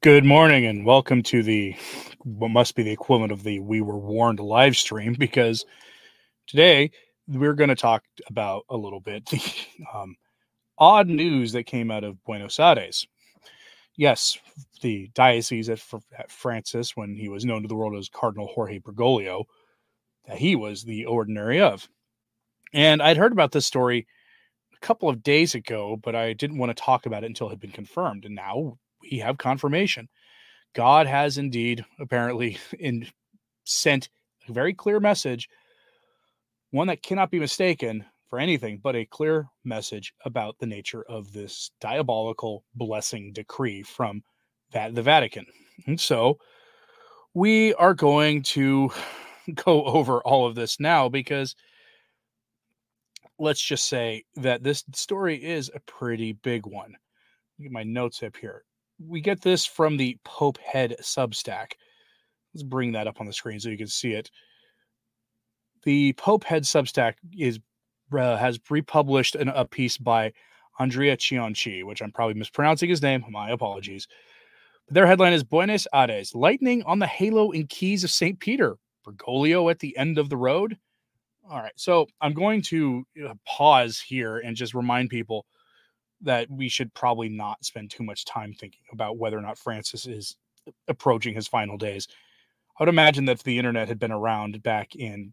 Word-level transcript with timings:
Good 0.00 0.24
morning 0.24 0.64
and 0.64 0.86
welcome 0.86 1.24
to 1.24 1.42
the 1.42 1.74
what 2.22 2.50
must 2.50 2.76
be 2.76 2.84
the 2.84 2.92
equivalent 2.92 3.32
of 3.32 3.42
the 3.42 3.58
We 3.58 3.80
Were 3.80 3.98
Warned 3.98 4.38
live 4.38 4.76
stream 4.76 5.16
because 5.18 5.66
today 6.46 6.92
we're 7.26 7.54
going 7.54 7.70
to 7.70 7.74
talk 7.74 8.04
about 8.28 8.62
a 8.70 8.76
little 8.76 9.00
bit 9.00 9.26
the 9.26 9.42
um, 9.92 10.14
odd 10.78 11.08
news 11.08 11.50
that 11.50 11.64
came 11.64 11.90
out 11.90 12.04
of 12.04 12.22
Buenos 12.22 12.60
Aires. 12.60 13.08
Yes, 13.96 14.38
the 14.82 15.10
diocese 15.14 15.68
at, 15.68 15.82
at 16.16 16.30
Francis, 16.30 16.96
when 16.96 17.16
he 17.16 17.28
was 17.28 17.44
known 17.44 17.62
to 17.62 17.68
the 17.68 17.74
world 17.74 17.96
as 17.96 18.08
Cardinal 18.08 18.46
Jorge 18.46 18.78
Bergoglio, 18.78 19.46
that 20.28 20.38
he 20.38 20.54
was 20.54 20.84
the 20.84 21.06
ordinary 21.06 21.60
of. 21.60 21.88
And 22.72 23.02
I'd 23.02 23.16
heard 23.16 23.32
about 23.32 23.50
this 23.50 23.66
story 23.66 24.06
a 24.76 24.78
couple 24.78 25.08
of 25.08 25.24
days 25.24 25.56
ago, 25.56 25.98
but 26.00 26.14
I 26.14 26.34
didn't 26.34 26.58
want 26.58 26.70
to 26.70 26.80
talk 26.80 27.04
about 27.04 27.24
it 27.24 27.26
until 27.26 27.48
it 27.48 27.54
had 27.54 27.60
been 27.60 27.72
confirmed. 27.72 28.24
And 28.26 28.36
now 28.36 28.78
we 29.02 29.18
have 29.18 29.38
confirmation. 29.38 30.08
God 30.74 31.06
has 31.06 31.38
indeed 31.38 31.84
apparently 31.98 32.58
in, 32.78 33.06
sent 33.64 34.08
a 34.48 34.52
very 34.52 34.74
clear 34.74 35.00
message, 35.00 35.48
one 36.70 36.88
that 36.88 37.02
cannot 37.02 37.30
be 37.30 37.38
mistaken 37.38 38.04
for 38.28 38.38
anything 38.38 38.78
but 38.82 38.94
a 38.94 39.06
clear 39.06 39.48
message 39.64 40.12
about 40.24 40.58
the 40.58 40.66
nature 40.66 41.02
of 41.08 41.32
this 41.32 41.70
diabolical 41.80 42.64
blessing 42.74 43.32
decree 43.32 43.82
from 43.82 44.22
that 44.72 44.94
the 44.94 45.02
Vatican. 45.02 45.46
And 45.86 45.98
so 45.98 46.38
we 47.34 47.72
are 47.74 47.94
going 47.94 48.42
to 48.42 48.90
go 49.54 49.84
over 49.84 50.20
all 50.20 50.46
of 50.46 50.54
this 50.54 50.78
now 50.78 51.08
because 51.08 51.56
let's 53.38 53.62
just 53.62 53.88
say 53.88 54.24
that 54.36 54.62
this 54.62 54.84
story 54.92 55.42
is 55.42 55.70
a 55.74 55.80
pretty 55.80 56.32
big 56.32 56.66
one. 56.66 56.94
Get 57.60 57.72
my 57.72 57.82
notes 57.82 58.22
up 58.22 58.36
here 58.36 58.64
we 58.98 59.20
get 59.20 59.40
this 59.40 59.64
from 59.64 59.96
the 59.96 60.18
Pope 60.24 60.58
Head 60.58 60.96
Substack. 61.00 61.72
Let's 62.54 62.62
bring 62.62 62.92
that 62.92 63.06
up 63.06 63.20
on 63.20 63.26
the 63.26 63.32
screen 63.32 63.60
so 63.60 63.68
you 63.68 63.78
can 63.78 63.86
see 63.86 64.12
it. 64.12 64.30
The 65.84 66.12
Pope 66.14 66.44
Head 66.44 66.64
Substack 66.64 67.14
is 67.36 67.58
uh, 68.12 68.36
has 68.36 68.58
republished 68.70 69.34
an, 69.34 69.48
a 69.48 69.64
piece 69.64 69.98
by 69.98 70.32
Andrea 70.78 71.16
Cianci, 71.16 71.84
which 71.84 72.00
I'm 72.00 72.12
probably 72.12 72.34
mispronouncing 72.34 72.88
his 72.88 73.02
name. 73.02 73.24
My 73.28 73.50
apologies. 73.50 74.08
Their 74.88 75.06
headline 75.06 75.34
is 75.34 75.44
Buenos 75.44 75.86
Aires, 75.92 76.34
lightning 76.34 76.82
on 76.84 76.98
the 76.98 77.06
halo 77.06 77.52
and 77.52 77.68
keys 77.68 78.04
of 78.04 78.10
St. 78.10 78.40
Peter. 78.40 78.76
Bergoglio 79.06 79.70
at 79.70 79.78
the 79.78 79.96
end 79.98 80.18
of 80.18 80.30
the 80.30 80.36
road. 80.36 80.76
All 81.48 81.58
right. 81.58 81.72
So 81.76 82.06
I'm 82.20 82.32
going 82.32 82.62
to 82.62 83.06
uh, 83.26 83.34
pause 83.46 84.00
here 84.00 84.38
and 84.38 84.56
just 84.56 84.74
remind 84.74 85.10
people– 85.10 85.46
that 86.22 86.50
we 86.50 86.68
should 86.68 86.92
probably 86.94 87.28
not 87.28 87.64
spend 87.64 87.90
too 87.90 88.02
much 88.02 88.24
time 88.24 88.52
thinking 88.52 88.80
about 88.92 89.18
whether 89.18 89.38
or 89.38 89.42
not 89.42 89.58
Francis 89.58 90.06
is 90.06 90.36
approaching 90.88 91.34
his 91.34 91.46
final 91.46 91.76
days. 91.76 92.08
I 92.78 92.82
would 92.82 92.88
imagine 92.88 93.24
that 93.26 93.38
if 93.38 93.42
the 93.42 93.58
internet 93.58 93.88
had 93.88 93.98
been 93.98 94.12
around 94.12 94.62
back 94.62 94.94
in 94.94 95.32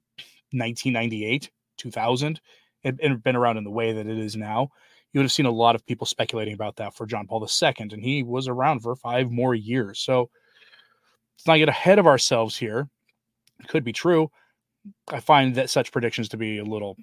1998, 0.51 1.49
2000, 1.77 2.41
and 2.83 3.23
been 3.23 3.35
around 3.35 3.57
in 3.57 3.63
the 3.63 3.71
way 3.71 3.93
that 3.93 4.07
it 4.07 4.17
is 4.17 4.35
now, 4.35 4.69
you 5.11 5.19
would 5.19 5.25
have 5.25 5.31
seen 5.31 5.45
a 5.45 5.51
lot 5.51 5.75
of 5.75 5.85
people 5.85 6.05
speculating 6.05 6.53
about 6.53 6.75
that 6.75 6.95
for 6.95 7.05
John 7.05 7.25
Paul 7.25 7.45
II, 7.45 7.73
and 7.79 8.03
he 8.03 8.21
was 8.21 8.47
around 8.47 8.81
for 8.81 8.95
five 8.95 9.31
more 9.31 9.55
years. 9.55 9.99
So 9.99 10.29
let's 11.37 11.47
not 11.47 11.57
get 11.57 11.69
ahead 11.69 11.99
of 11.99 12.05
ourselves 12.05 12.55
here. 12.55 12.87
It 13.59 13.67
could 13.67 13.83
be 13.83 13.93
true. 13.93 14.29
I 15.07 15.19
find 15.19 15.55
that 15.55 15.69
such 15.69 15.91
predictions 15.91 16.29
to 16.29 16.37
be 16.37 16.59
a 16.59 16.63
little 16.63 16.95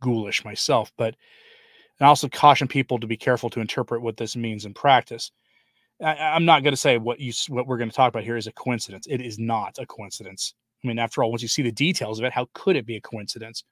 ghoulish 0.00 0.44
myself, 0.44 0.90
but 0.96 1.14
and 1.98 2.06
I 2.06 2.08
also 2.08 2.28
caution 2.28 2.68
people 2.68 2.98
to 3.00 3.06
be 3.06 3.16
careful 3.16 3.50
to 3.50 3.60
interpret 3.60 4.02
what 4.02 4.16
this 4.16 4.36
means 4.36 4.64
in 4.64 4.74
practice. 4.74 5.30
I, 6.02 6.36
am 6.36 6.44
not 6.44 6.62
going 6.62 6.72
to 6.72 6.76
say 6.76 6.96
what 6.98 7.18
you 7.18 7.32
what 7.48 7.66
we're 7.66 7.78
going 7.78 7.90
to 7.90 7.96
talk 7.96 8.08
about 8.08 8.24
here 8.24 8.36
is 8.36 8.46
a 8.46 8.52
coincidence. 8.52 9.06
It 9.08 9.20
is 9.20 9.38
not 9.38 9.78
a 9.78 9.86
coincidence. 9.86 10.54
I 10.84 10.86
mean, 10.86 10.98
after 10.98 11.22
all, 11.22 11.30
once 11.30 11.42
you 11.42 11.48
see 11.48 11.62
the 11.62 11.72
details 11.72 12.18
of 12.18 12.24
it, 12.24 12.32
how 12.32 12.48
could 12.54 12.76
it 12.76 12.86
be 12.86 12.96
a 12.96 13.00
coincidence? 13.00 13.64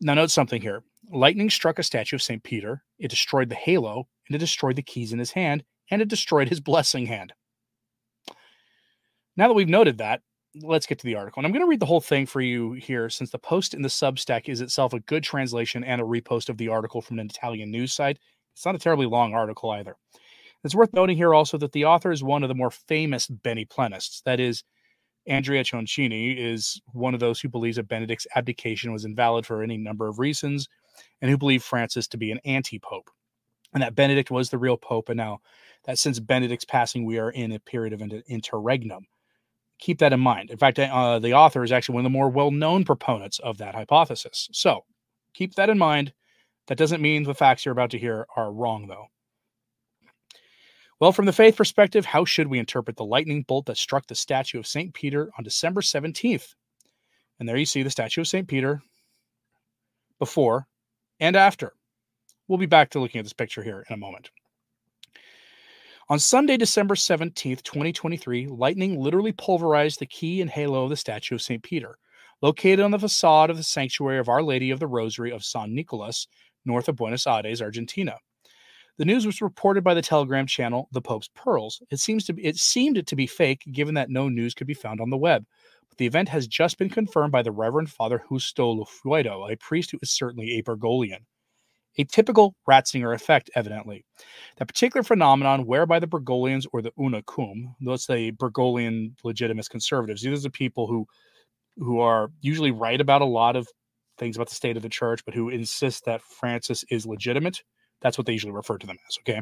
Now, 0.00 0.14
note 0.14 0.30
something 0.30 0.60
here. 0.60 0.82
Lightning 1.12 1.50
struck 1.50 1.78
a 1.78 1.84
statue 1.84 2.16
of 2.16 2.22
St. 2.22 2.42
Peter. 2.42 2.82
It 2.98 3.08
destroyed 3.08 3.48
the 3.48 3.54
halo, 3.54 4.08
and 4.26 4.34
it 4.34 4.38
destroyed 4.38 4.76
the 4.76 4.82
keys 4.82 5.12
in 5.12 5.18
his 5.18 5.30
hand, 5.30 5.62
and 5.90 6.02
it 6.02 6.08
destroyed 6.08 6.48
his 6.48 6.60
blessing 6.60 7.06
hand. 7.06 7.32
Now 9.36 9.46
that 9.46 9.54
we've 9.54 9.68
noted 9.68 9.98
that, 9.98 10.22
let's 10.56 10.86
get 10.86 10.98
to 10.98 11.06
the 11.06 11.14
article. 11.14 11.40
And 11.40 11.46
I'm 11.46 11.52
going 11.52 11.64
to 11.64 11.68
read 11.68 11.80
the 11.80 11.86
whole 11.86 12.00
thing 12.00 12.26
for 12.26 12.40
you 12.40 12.72
here 12.72 13.08
since 13.08 13.30
the 13.30 13.38
post 13.38 13.74
in 13.74 13.82
the 13.82 13.88
Substack 13.88 14.48
is 14.48 14.60
itself 14.60 14.92
a 14.92 15.00
good 15.00 15.22
translation 15.22 15.84
and 15.84 16.00
a 16.00 16.04
repost 16.04 16.48
of 16.48 16.56
the 16.56 16.68
article 16.68 17.00
from 17.00 17.18
an 17.18 17.26
Italian 17.26 17.70
news 17.70 17.92
site. 17.92 18.18
It's 18.52 18.66
not 18.66 18.74
a 18.74 18.78
terribly 18.78 19.06
long 19.06 19.34
article 19.34 19.70
either. 19.70 19.96
It's 20.64 20.74
worth 20.74 20.92
noting 20.92 21.16
here 21.16 21.32
also 21.32 21.56
that 21.58 21.72
the 21.72 21.86
author 21.86 22.12
is 22.12 22.22
one 22.22 22.42
of 22.42 22.48
the 22.48 22.54
more 22.54 22.70
famous 22.70 23.28
Beniplenists. 23.28 24.22
That 24.22 24.40
is, 24.40 24.62
Andrea 25.26 25.62
Cianci 25.62 26.36
is 26.36 26.80
one 26.92 27.14
of 27.14 27.20
those 27.20 27.40
who 27.40 27.48
believes 27.48 27.76
that 27.76 27.88
Benedict's 27.88 28.26
abdication 28.34 28.92
was 28.92 29.04
invalid 29.04 29.46
for 29.46 29.62
any 29.62 29.78
number 29.78 30.08
of 30.08 30.18
reasons 30.18 30.68
and 31.22 31.30
who 31.30 31.38
believe 31.38 31.62
Francis 31.62 32.08
to 32.08 32.18
be 32.18 32.30
an 32.30 32.40
anti 32.44 32.78
pope 32.78 33.10
and 33.72 33.82
that 33.82 33.94
Benedict 33.94 34.30
was 34.30 34.50
the 34.50 34.58
real 34.58 34.76
pope. 34.76 35.08
And 35.08 35.16
now 35.16 35.40
that 35.84 35.98
since 35.98 36.18
Benedict's 36.18 36.64
passing, 36.64 37.04
we 37.04 37.18
are 37.18 37.30
in 37.30 37.52
a 37.52 37.60
period 37.60 37.92
of 37.92 38.02
interregnum 38.28 39.06
keep 39.80 39.98
that 39.98 40.12
in 40.12 40.20
mind. 40.20 40.50
In 40.50 40.58
fact, 40.58 40.78
uh, 40.78 41.18
the 41.18 41.34
author 41.34 41.64
is 41.64 41.72
actually 41.72 41.94
one 41.94 42.02
of 42.02 42.12
the 42.12 42.16
more 42.16 42.28
well 42.28 42.50
known 42.50 42.84
proponents 42.84 43.38
of 43.40 43.58
that 43.58 43.74
hypothesis. 43.74 44.48
So 44.52 44.84
keep 45.34 45.54
that 45.54 45.70
in 45.70 45.78
mind. 45.78 46.12
That 46.68 46.78
doesn't 46.78 47.02
mean 47.02 47.24
the 47.24 47.34
facts 47.34 47.64
you're 47.64 47.72
about 47.72 47.90
to 47.90 47.98
hear 47.98 48.26
are 48.36 48.52
wrong, 48.52 48.86
though. 48.86 49.06
Well, 51.00 51.12
from 51.12 51.24
the 51.24 51.32
faith 51.32 51.56
perspective, 51.56 52.04
how 52.04 52.24
should 52.24 52.46
we 52.46 52.58
interpret 52.58 52.96
the 52.96 53.04
lightning 53.04 53.42
bolt 53.42 53.66
that 53.66 53.78
struck 53.78 54.06
the 54.06 54.14
statue 54.14 54.58
of 54.58 54.66
St. 54.66 54.92
Peter 54.92 55.30
on 55.36 55.44
December 55.44 55.80
17th? 55.80 56.54
And 57.38 57.48
there 57.48 57.56
you 57.56 57.64
see 57.64 57.82
the 57.82 57.90
statue 57.90 58.20
of 58.20 58.28
St. 58.28 58.46
Peter 58.46 58.82
before 60.18 60.68
and 61.18 61.36
after. 61.36 61.72
We'll 62.46 62.58
be 62.58 62.66
back 62.66 62.90
to 62.90 63.00
looking 63.00 63.18
at 63.18 63.24
this 63.24 63.32
picture 63.32 63.62
here 63.62 63.84
in 63.88 63.94
a 63.94 63.96
moment. 63.96 64.30
On 66.10 66.18
Sunday, 66.18 66.56
December 66.56 66.96
17th, 66.96 67.62
2023, 67.62 68.48
lightning 68.48 68.98
literally 68.98 69.30
pulverized 69.30 70.00
the 70.00 70.06
key 70.06 70.40
and 70.40 70.50
halo 70.50 70.82
of 70.82 70.90
the 70.90 70.96
statue 70.96 71.36
of 71.36 71.40
St. 71.40 71.62
Peter, 71.62 71.96
located 72.42 72.80
on 72.80 72.90
the 72.90 72.98
facade 72.98 73.48
of 73.48 73.56
the 73.56 73.62
sanctuary 73.62 74.18
of 74.18 74.28
Our 74.28 74.42
Lady 74.42 74.72
of 74.72 74.80
the 74.80 74.88
Rosary 74.88 75.30
of 75.30 75.44
San 75.44 75.72
Nicolas, 75.72 76.26
north 76.64 76.88
of 76.88 76.96
Buenos 76.96 77.28
Aires, 77.28 77.62
Argentina. 77.62 78.16
The 78.98 79.04
news 79.04 79.24
was 79.24 79.40
reported 79.40 79.84
by 79.84 79.94
the 79.94 80.02
Telegram 80.02 80.46
channel 80.46 80.88
The 80.90 81.00
Pope's 81.00 81.30
Pearls. 81.32 81.80
It 81.92 82.00
seems 82.00 82.24
to 82.24 82.32
be, 82.32 82.44
it 82.44 82.56
seemed 82.56 83.06
to 83.06 83.14
be 83.14 83.28
fake, 83.28 83.62
given 83.70 83.94
that 83.94 84.10
no 84.10 84.28
news 84.28 84.52
could 84.52 84.66
be 84.66 84.74
found 84.74 85.00
on 85.00 85.10
the 85.10 85.16
web. 85.16 85.44
But 85.90 85.98
the 85.98 86.06
event 86.06 86.28
has 86.30 86.48
just 86.48 86.76
been 86.76 86.90
confirmed 86.90 87.30
by 87.30 87.42
the 87.42 87.52
Reverend 87.52 87.88
Father 87.88 88.20
Justo 88.28 88.74
Lofeudo, 88.74 89.48
a 89.48 89.56
priest 89.58 89.92
who 89.92 90.00
is 90.02 90.10
certainly 90.10 90.58
a 90.58 90.62
Bergoglian 90.64 91.20
a 91.98 92.04
typical 92.04 92.54
Ratzinger 92.68 93.14
effect, 93.14 93.50
evidently. 93.54 94.04
That 94.56 94.66
particular 94.66 95.02
phenomenon 95.02 95.66
whereby 95.66 95.98
the 95.98 96.06
Bergoglians 96.06 96.66
or 96.72 96.82
the 96.82 96.92
Una 96.98 97.22
Cum, 97.22 97.74
those 97.80 98.06
the 98.06 98.32
Bergoglian 98.32 99.14
legitimist 99.24 99.70
conservatives, 99.70 100.22
these 100.22 100.38
are 100.38 100.42
the 100.42 100.50
people 100.50 100.86
who 100.86 101.06
who 101.76 102.00
are 102.00 102.30
usually 102.40 102.70
right 102.70 103.00
about 103.00 103.22
a 103.22 103.26
lot 103.26 103.56
of 103.56 103.66
things 104.18 104.36
about 104.36 104.48
the 104.48 104.54
state 104.54 104.76
of 104.76 104.82
the 104.82 104.88
church, 104.88 105.24
but 105.24 105.34
who 105.34 105.48
insist 105.48 106.04
that 106.04 106.20
Francis 106.20 106.84
is 106.90 107.06
legitimate. 107.06 107.62
That's 108.02 108.18
what 108.18 108.26
they 108.26 108.32
usually 108.32 108.52
refer 108.52 108.76
to 108.76 108.86
them 108.86 108.98
as, 109.08 109.18
okay? 109.20 109.40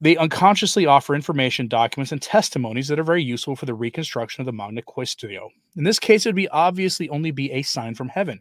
They 0.00 0.16
unconsciously 0.16 0.86
offer 0.86 1.14
information, 1.14 1.68
documents, 1.68 2.12
and 2.12 2.22
testimonies 2.22 2.88
that 2.88 2.98
are 2.98 3.04
very 3.04 3.22
useful 3.22 3.56
for 3.56 3.66
the 3.66 3.74
reconstruction 3.74 4.42
of 4.42 4.46
the 4.46 4.52
Magna 4.52 4.82
Quaestio. 4.82 5.48
In 5.76 5.84
this 5.84 5.98
case, 5.98 6.24
it 6.24 6.28
would 6.28 6.36
be 6.36 6.48
obviously 6.48 7.08
only 7.08 7.30
be 7.30 7.50
a 7.52 7.62
sign 7.62 7.94
from 7.94 8.08
heaven 8.08 8.40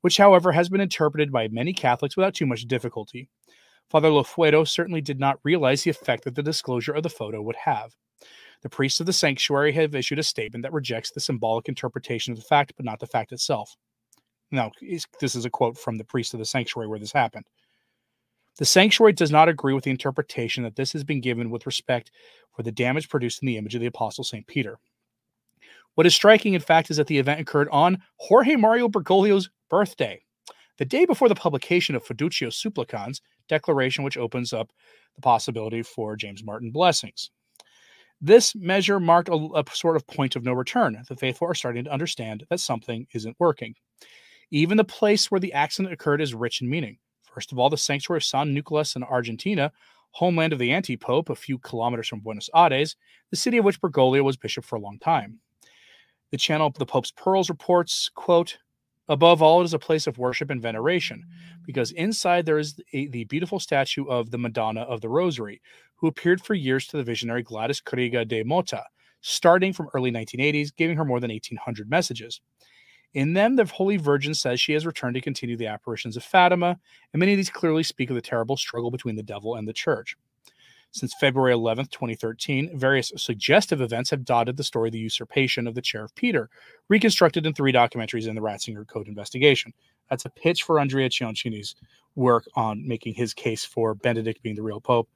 which, 0.00 0.16
however, 0.16 0.52
has 0.52 0.68
been 0.68 0.80
interpreted 0.80 1.32
by 1.32 1.48
many 1.48 1.72
Catholics 1.72 2.16
without 2.16 2.34
too 2.34 2.46
much 2.46 2.62
difficulty. 2.62 3.28
Father 3.90 4.08
Lofeudo 4.08 4.66
certainly 4.66 5.00
did 5.00 5.18
not 5.18 5.40
realize 5.44 5.82
the 5.82 5.90
effect 5.90 6.24
that 6.24 6.34
the 6.34 6.42
disclosure 6.42 6.92
of 6.92 7.02
the 7.02 7.08
photo 7.08 7.40
would 7.40 7.56
have. 7.56 7.96
The 8.62 8.68
priests 8.68 9.00
of 9.00 9.06
the 9.06 9.12
sanctuary 9.12 9.72
have 9.72 9.94
issued 9.94 10.18
a 10.18 10.22
statement 10.24 10.62
that 10.62 10.72
rejects 10.72 11.10
the 11.10 11.20
symbolic 11.20 11.68
interpretation 11.68 12.32
of 12.32 12.38
the 12.38 12.44
fact, 12.44 12.72
but 12.76 12.84
not 12.84 13.00
the 13.00 13.06
fact 13.06 13.32
itself. 13.32 13.76
Now, 14.50 14.72
this 15.20 15.34
is 15.34 15.44
a 15.44 15.50
quote 15.50 15.78
from 15.78 15.96
the 15.96 16.04
priest 16.04 16.34
of 16.34 16.38
the 16.38 16.46
sanctuary 16.46 16.88
where 16.88 16.98
this 16.98 17.12
happened. 17.12 17.46
The 18.58 18.64
sanctuary 18.64 19.12
does 19.12 19.30
not 19.30 19.48
agree 19.48 19.74
with 19.74 19.84
the 19.84 19.90
interpretation 19.90 20.64
that 20.64 20.74
this 20.74 20.92
has 20.92 21.04
been 21.04 21.20
given 21.20 21.48
with 21.48 21.66
respect 21.66 22.10
for 22.50 22.64
the 22.64 22.72
damage 22.72 23.08
produced 23.08 23.42
in 23.42 23.46
the 23.46 23.56
image 23.56 23.76
of 23.76 23.80
the 23.80 23.86
Apostle 23.86 24.24
St. 24.24 24.46
Peter. 24.46 24.78
What 25.94 26.06
is 26.06 26.14
striking, 26.14 26.54
in 26.54 26.60
fact, 26.60 26.90
is 26.90 26.96
that 26.96 27.06
the 27.06 27.18
event 27.18 27.40
occurred 27.40 27.68
on 27.70 28.02
Jorge 28.16 28.56
Mario 28.56 28.88
Bergoglio's 28.88 29.50
birthday, 29.68 30.22
the 30.78 30.84
day 30.84 31.04
before 31.04 31.28
the 31.28 31.34
publication 31.34 31.94
of 31.94 32.04
Fiducia 32.04 32.52
Supplicans, 32.52 33.20
declaration 33.48 34.04
which 34.04 34.16
opens 34.16 34.52
up 34.52 34.70
the 35.14 35.22
possibility 35.22 35.82
for 35.82 36.16
James 36.16 36.44
Martin 36.44 36.70
blessings. 36.70 37.30
This 38.20 38.54
measure 38.54 38.98
marked 38.98 39.28
a, 39.28 39.34
a, 39.54 39.64
sort 39.72 39.96
of 39.96 40.06
point 40.06 40.36
of 40.36 40.44
no 40.44 40.52
return. 40.52 41.00
The 41.08 41.16
faithful 41.16 41.48
are 41.48 41.54
starting 41.54 41.84
to 41.84 41.92
understand 41.92 42.44
that 42.50 42.60
something 42.60 43.06
isn't 43.14 43.36
working. 43.38 43.74
Even 44.50 44.76
the 44.76 44.84
place 44.84 45.30
where 45.30 45.40
the 45.40 45.52
accident 45.52 45.92
occurred 45.92 46.20
is 46.20 46.34
rich 46.34 46.60
in 46.60 46.68
meaning. 46.68 46.98
First 47.22 47.52
of 47.52 47.58
all, 47.58 47.70
the 47.70 47.76
sanctuary 47.76 48.18
of 48.18 48.24
San 48.24 48.54
Nicolas 48.54 48.96
in 48.96 49.04
Argentina 49.04 49.70
homeland 50.12 50.52
of 50.52 50.58
the 50.58 50.72
anti 50.72 50.96
pope, 50.96 51.30
a 51.30 51.34
few 51.34 51.58
kilometers 51.58 52.08
from 52.08 52.20
Buenos 52.20 52.50
Aires, 52.54 52.96
the 53.30 53.36
city 53.36 53.58
of 53.58 53.64
which 53.64 53.80
Bergoglio 53.80 54.24
was 54.24 54.36
bishop 54.36 54.64
for 54.64 54.76
a 54.76 54.80
long 54.80 54.98
time. 54.98 55.38
The 56.30 56.38
channel 56.38 56.70
The 56.70 56.86
Pope's 56.86 57.10
Pearls 57.10 57.48
reports, 57.48 58.10
quote, 58.14 58.58
Above 59.08 59.40
all, 59.40 59.60
it 59.60 59.64
is 59.64 59.74
a 59.74 59.78
place 59.78 60.06
of 60.06 60.18
worship 60.18 60.50
and 60.50 60.60
veneration, 60.60 61.24
because 61.64 61.92
inside 61.92 62.44
there 62.44 62.58
is 62.58 62.78
a, 62.92 63.06
the 63.08 63.24
beautiful 63.24 63.58
statue 63.58 64.04
of 64.06 64.30
the 64.30 64.38
Madonna 64.38 64.82
of 64.82 65.00
the 65.00 65.08
Rosary, 65.08 65.62
who 65.96 66.06
appeared 66.06 66.42
for 66.42 66.54
years 66.54 66.86
to 66.86 66.96
the 66.96 67.02
visionary 67.02 67.42
Gladys 67.42 67.80
Quiroga 67.80 68.26
de 68.26 68.44
Motta, 68.44 68.84
starting 69.20 69.72
from 69.72 69.88
early 69.94 70.12
1980s, 70.12 70.74
giving 70.76 70.96
her 70.96 71.04
more 71.04 71.20
than 71.20 71.30
1,800 71.30 71.88
messages. 71.88 72.40
In 73.14 73.32
them, 73.32 73.56
the 73.56 73.64
Holy 73.64 73.96
Virgin 73.96 74.34
says 74.34 74.60
she 74.60 74.74
has 74.74 74.84
returned 74.84 75.14
to 75.14 75.20
continue 75.22 75.56
the 75.56 75.66
apparitions 75.66 76.16
of 76.16 76.24
Fatima, 76.24 76.78
and 77.12 77.20
many 77.20 77.32
of 77.32 77.38
these 77.38 77.48
clearly 77.48 77.82
speak 77.82 78.10
of 78.10 78.16
the 78.16 78.22
terrible 78.22 78.56
struggle 78.56 78.90
between 78.90 79.16
the 79.16 79.22
devil 79.22 79.54
and 79.54 79.66
the 79.66 79.72
church. 79.72 80.16
Since 80.90 81.14
February 81.20 81.54
11th, 81.54 81.90
2013, 81.90 82.78
various 82.78 83.12
suggestive 83.16 83.80
events 83.80 84.10
have 84.10 84.24
dotted 84.24 84.56
the 84.56 84.64
story 84.64 84.88
of 84.88 84.92
the 84.92 84.98
usurpation 84.98 85.66
of 85.66 85.74
the 85.74 85.82
chair 85.82 86.02
of 86.02 86.14
Peter, 86.14 86.48
reconstructed 86.88 87.44
in 87.46 87.52
three 87.52 87.72
documentaries 87.72 88.26
in 88.26 88.34
the 88.34 88.40
Ratzinger 88.40 88.86
Code 88.86 89.06
investigation. 89.06 89.72
That's 90.08 90.24
a 90.24 90.30
pitch 90.30 90.62
for 90.62 90.80
Andrea 90.80 91.10
Ciancini's 91.10 91.74
work 92.14 92.46
on 92.54 92.86
making 92.86 93.14
his 93.14 93.34
case 93.34 93.64
for 93.64 93.94
Benedict 93.94 94.42
being 94.42 94.56
the 94.56 94.62
real 94.62 94.80
pope 94.80 95.08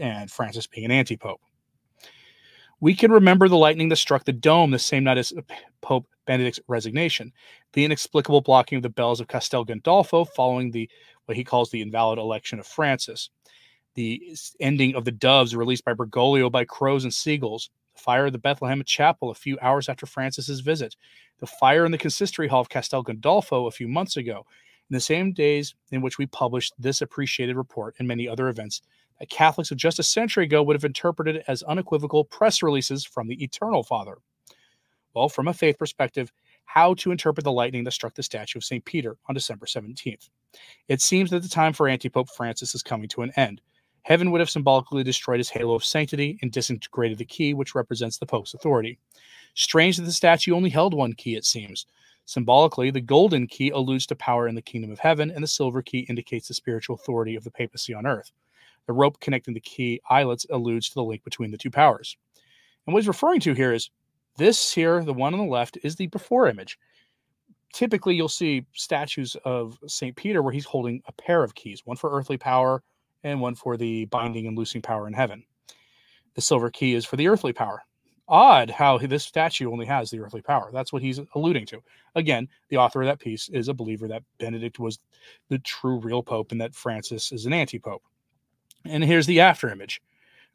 and 0.00 0.30
Francis 0.30 0.66
being 0.66 0.84
an 0.84 0.92
anti 0.92 1.16
pope. 1.16 1.40
We 2.80 2.94
can 2.94 3.10
remember 3.10 3.48
the 3.48 3.56
lightning 3.56 3.88
that 3.88 3.96
struck 3.96 4.24
the 4.24 4.32
dome 4.32 4.70
the 4.70 4.78
same 4.78 5.04
night 5.04 5.18
as 5.18 5.32
Pope 5.80 6.06
Benedict's 6.26 6.60
resignation, 6.68 7.32
the 7.72 7.84
inexplicable 7.84 8.42
blocking 8.42 8.76
of 8.76 8.82
the 8.82 8.90
bells 8.90 9.20
of 9.20 9.28
Castel 9.28 9.64
Gandolfo 9.64 10.28
following 10.28 10.70
the 10.70 10.88
what 11.24 11.36
he 11.36 11.44
calls 11.44 11.70
the 11.70 11.82
invalid 11.82 12.18
election 12.18 12.58
of 12.58 12.66
Francis, 12.66 13.30
the 13.96 14.36
ending 14.60 14.94
of 14.94 15.04
the 15.04 15.12
doves 15.12 15.56
released 15.56 15.84
by 15.84 15.94
Bergoglio 15.94 16.50
by 16.50 16.64
crows 16.64 17.02
and 17.02 17.12
seagulls, 17.12 17.70
the 17.94 18.02
fire 18.02 18.26
of 18.26 18.32
the 18.32 18.38
Bethlehem 18.38 18.82
Chapel 18.84 19.30
a 19.30 19.34
few 19.34 19.58
hours 19.60 19.88
after 19.88 20.06
Francis's 20.06 20.60
visit, 20.60 20.94
the 21.38 21.46
fire 21.46 21.84
in 21.84 21.92
the 21.92 21.98
consistory 21.98 22.46
hall 22.46 22.60
of 22.60 22.68
Castel 22.68 23.02
Gandolfo 23.02 23.66
a 23.66 23.72
few 23.72 23.88
months 23.88 24.16
ago, 24.16 24.46
in 24.88 24.94
the 24.94 25.00
same 25.00 25.32
days 25.32 25.74
in 25.90 26.02
which 26.02 26.18
we 26.18 26.26
published 26.26 26.74
this 26.78 27.00
appreciated 27.00 27.56
report 27.56 27.96
and 27.98 28.06
many 28.06 28.28
other 28.28 28.48
events 28.48 28.82
that 29.18 29.30
Catholics 29.30 29.70
of 29.70 29.78
just 29.78 29.98
a 29.98 30.02
century 30.02 30.44
ago 30.44 30.62
would 30.62 30.76
have 30.76 30.84
interpreted 30.84 31.42
as 31.48 31.62
unequivocal 31.62 32.24
press 32.24 32.62
releases 32.62 33.04
from 33.04 33.28
the 33.28 33.42
Eternal 33.42 33.82
Father. 33.82 34.18
Well, 35.14 35.30
from 35.30 35.48
a 35.48 35.54
faith 35.54 35.78
perspective, 35.78 36.30
how 36.66 36.92
to 36.94 37.10
interpret 37.10 37.44
the 37.44 37.52
lightning 37.52 37.84
that 37.84 37.92
struck 37.92 38.14
the 38.14 38.22
statue 38.22 38.58
of 38.58 38.64
St. 38.64 38.84
Peter 38.84 39.16
on 39.26 39.34
December 39.34 39.64
17th. 39.64 40.28
It 40.88 41.00
seems 41.00 41.30
that 41.30 41.42
the 41.42 41.48
time 41.48 41.72
for 41.72 41.88
anti 41.88 42.10
Pope 42.10 42.28
Francis 42.28 42.74
is 42.74 42.82
coming 42.82 43.08
to 43.08 43.22
an 43.22 43.32
end. 43.36 43.62
Heaven 44.06 44.30
would 44.30 44.40
have 44.40 44.48
symbolically 44.48 45.02
destroyed 45.02 45.38
his 45.38 45.50
halo 45.50 45.74
of 45.74 45.84
sanctity 45.84 46.38
and 46.40 46.52
disintegrated 46.52 47.18
the 47.18 47.24
key 47.24 47.54
which 47.54 47.74
represents 47.74 48.18
the 48.18 48.24
Pope's 48.24 48.54
authority. 48.54 49.00
Strange 49.54 49.96
that 49.96 50.04
the 50.04 50.12
statue 50.12 50.54
only 50.54 50.70
held 50.70 50.94
one 50.94 51.12
key, 51.12 51.34
it 51.34 51.44
seems. 51.44 51.86
Symbolically, 52.24 52.92
the 52.92 53.00
golden 53.00 53.48
key 53.48 53.70
alludes 53.70 54.06
to 54.06 54.14
power 54.14 54.46
in 54.46 54.54
the 54.54 54.62
kingdom 54.62 54.92
of 54.92 55.00
heaven, 55.00 55.32
and 55.32 55.42
the 55.42 55.48
silver 55.48 55.82
key 55.82 56.06
indicates 56.08 56.46
the 56.46 56.54
spiritual 56.54 56.94
authority 56.94 57.34
of 57.34 57.42
the 57.42 57.50
papacy 57.50 57.92
on 57.94 58.06
earth. 58.06 58.30
The 58.86 58.92
rope 58.92 59.18
connecting 59.18 59.54
the 59.54 59.60
key 59.60 60.00
eyelets 60.08 60.46
alludes 60.50 60.88
to 60.90 60.94
the 60.94 61.02
link 61.02 61.24
between 61.24 61.50
the 61.50 61.58
two 61.58 61.72
powers. 61.72 62.16
And 62.86 62.94
what 62.94 63.02
he's 63.02 63.08
referring 63.08 63.40
to 63.40 63.54
here 63.54 63.72
is 63.72 63.90
this 64.36 64.72
here, 64.72 65.02
the 65.02 65.14
one 65.14 65.34
on 65.34 65.40
the 65.40 65.46
left, 65.46 65.78
is 65.82 65.96
the 65.96 66.06
before 66.06 66.46
image. 66.46 66.78
Typically, 67.72 68.14
you'll 68.14 68.28
see 68.28 68.66
statues 68.72 69.36
of 69.44 69.80
St. 69.88 70.14
Peter 70.14 70.42
where 70.42 70.52
he's 70.52 70.64
holding 70.64 71.02
a 71.08 71.12
pair 71.12 71.42
of 71.42 71.56
keys, 71.56 71.82
one 71.84 71.96
for 71.96 72.16
earthly 72.16 72.36
power, 72.36 72.84
and 73.26 73.40
one 73.40 73.56
for 73.56 73.76
the 73.76 74.04
binding 74.06 74.46
and 74.46 74.56
loosing 74.56 74.80
power 74.80 75.08
in 75.08 75.12
heaven. 75.12 75.42
The 76.34 76.40
silver 76.40 76.70
key 76.70 76.94
is 76.94 77.04
for 77.04 77.16
the 77.16 77.26
earthly 77.28 77.52
power. 77.52 77.82
Odd 78.28 78.70
how 78.70 78.98
this 78.98 79.24
statue 79.24 79.70
only 79.70 79.86
has 79.86 80.10
the 80.10 80.20
earthly 80.20 80.42
power. 80.42 80.70
That's 80.72 80.92
what 80.92 81.02
he's 81.02 81.20
alluding 81.34 81.66
to. 81.66 81.82
Again, 82.14 82.48
the 82.68 82.76
author 82.76 83.02
of 83.02 83.08
that 83.08 83.20
piece 83.20 83.48
is 83.48 83.68
a 83.68 83.74
believer 83.74 84.08
that 84.08 84.22
Benedict 84.38 84.78
was 84.78 84.98
the 85.48 85.58
true 85.60 85.98
real 85.98 86.22
pope 86.22 86.52
and 86.52 86.60
that 86.60 86.74
Francis 86.74 87.32
is 87.32 87.46
an 87.46 87.52
anti 87.52 87.78
pope. 87.78 88.02
And 88.84 89.02
here's 89.02 89.26
the 89.26 89.40
after 89.40 89.68
image 89.70 90.00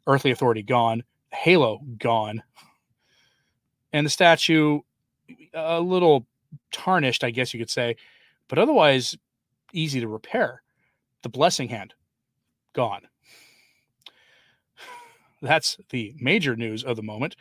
earthly 0.06 0.30
authority 0.30 0.62
gone, 0.62 1.04
halo 1.32 1.80
gone, 1.98 2.42
and 3.92 4.06
the 4.06 4.10
statue 4.10 4.80
a 5.54 5.80
little 5.80 6.26
tarnished, 6.72 7.22
I 7.22 7.30
guess 7.30 7.54
you 7.54 7.60
could 7.60 7.70
say, 7.70 7.96
but 8.48 8.58
otherwise 8.58 9.16
easy 9.72 10.00
to 10.00 10.08
repair. 10.08 10.62
The 11.22 11.28
blessing 11.28 11.68
hand 11.68 11.94
gone. 12.72 13.02
That's 15.42 15.76
the 15.90 16.14
major 16.20 16.56
news 16.56 16.84
of 16.84 16.96
the 16.96 17.02
moment. 17.02 17.36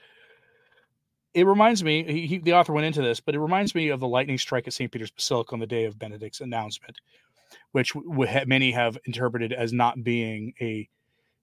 It 1.33 1.45
reminds 1.45 1.83
me, 1.83 2.03
he, 2.03 2.27
he, 2.27 2.37
the 2.39 2.53
author 2.53 2.73
went 2.73 2.87
into 2.87 3.01
this, 3.01 3.19
but 3.19 3.35
it 3.35 3.39
reminds 3.39 3.73
me 3.73 3.89
of 3.89 3.99
the 3.99 4.07
lightning 4.07 4.37
strike 4.37 4.67
at 4.67 4.73
St. 4.73 4.91
Peter's 4.91 5.11
Basilica 5.11 5.53
on 5.53 5.59
the 5.59 5.67
day 5.67 5.85
of 5.85 5.97
Benedict's 5.97 6.41
announcement, 6.41 6.99
which 7.71 7.93
many 7.95 8.71
have 8.71 8.97
interpreted 9.05 9.53
as 9.53 9.71
not 9.71 10.03
being 10.03 10.53
a 10.59 10.89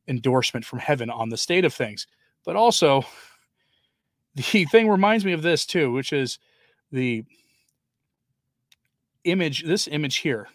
endorsement 0.08 0.64
from 0.64 0.79
heaven 0.79 1.08
on 1.08 1.29
the 1.29 1.37
state 1.37 1.64
of 1.64 1.73
things. 1.73 2.06
But 2.44 2.56
also, 2.56 3.05
the 4.35 4.64
thing 4.67 4.88
reminds 4.88 5.25
me 5.25 5.32
of 5.32 5.43
this 5.43 5.64
too, 5.64 5.93
which 5.93 6.12
is 6.12 6.38
the 6.90 7.25
image, 9.25 9.62
this 9.64 9.87
image 9.87 10.17
here 10.17 10.49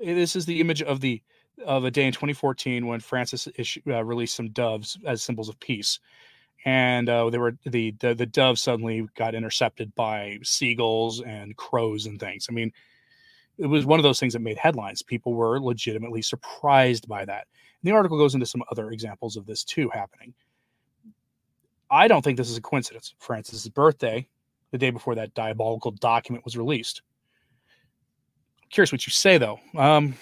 this 0.00 0.36
is 0.36 0.46
the 0.46 0.60
image 0.60 0.82
of 0.82 1.00
the 1.00 1.22
of 1.66 1.84
a 1.84 1.90
day 1.90 2.06
in 2.06 2.12
2014 2.12 2.86
when 2.86 3.00
Francis 3.00 3.46
issued, 3.56 3.82
uh, 3.86 4.02
released 4.02 4.34
some 4.34 4.48
doves 4.50 4.98
as 5.06 5.22
symbols 5.22 5.48
of 5.48 5.60
peace, 5.60 6.00
and 6.64 7.08
uh, 7.08 7.28
they 7.30 7.38
were 7.38 7.56
the, 7.66 7.94
the 8.00 8.14
the 8.14 8.26
doves 8.26 8.60
suddenly 8.60 9.06
got 9.14 9.34
intercepted 9.34 9.94
by 9.94 10.38
seagulls 10.42 11.20
and 11.22 11.56
crows 11.56 12.06
and 12.06 12.18
things. 12.18 12.46
I 12.48 12.52
mean, 12.52 12.72
it 13.58 13.66
was 13.66 13.84
one 13.84 13.98
of 13.98 14.04
those 14.04 14.18
things 14.18 14.32
that 14.32 14.40
made 14.40 14.56
headlines. 14.56 15.02
People 15.02 15.34
were 15.34 15.60
legitimately 15.60 16.22
surprised 16.22 17.06
by 17.06 17.24
that. 17.24 17.46
And 17.82 17.90
the 17.90 17.94
article 17.94 18.18
goes 18.18 18.34
into 18.34 18.46
some 18.46 18.62
other 18.70 18.90
examples 18.90 19.36
of 19.36 19.46
this 19.46 19.64
too 19.64 19.90
happening. 19.90 20.32
I 21.90 22.08
don't 22.08 22.22
think 22.22 22.36
this 22.36 22.50
is 22.50 22.56
a 22.56 22.62
coincidence. 22.62 23.14
Francis's 23.18 23.68
birthday, 23.68 24.26
the 24.70 24.78
day 24.78 24.90
before 24.90 25.14
that 25.16 25.34
diabolical 25.34 25.90
document 25.90 26.44
was 26.44 26.56
released 26.56 27.02
curious 28.70 28.92
what 28.92 29.06
you 29.06 29.10
say 29.10 29.38
though. 29.38 29.60
Um, 29.76 30.14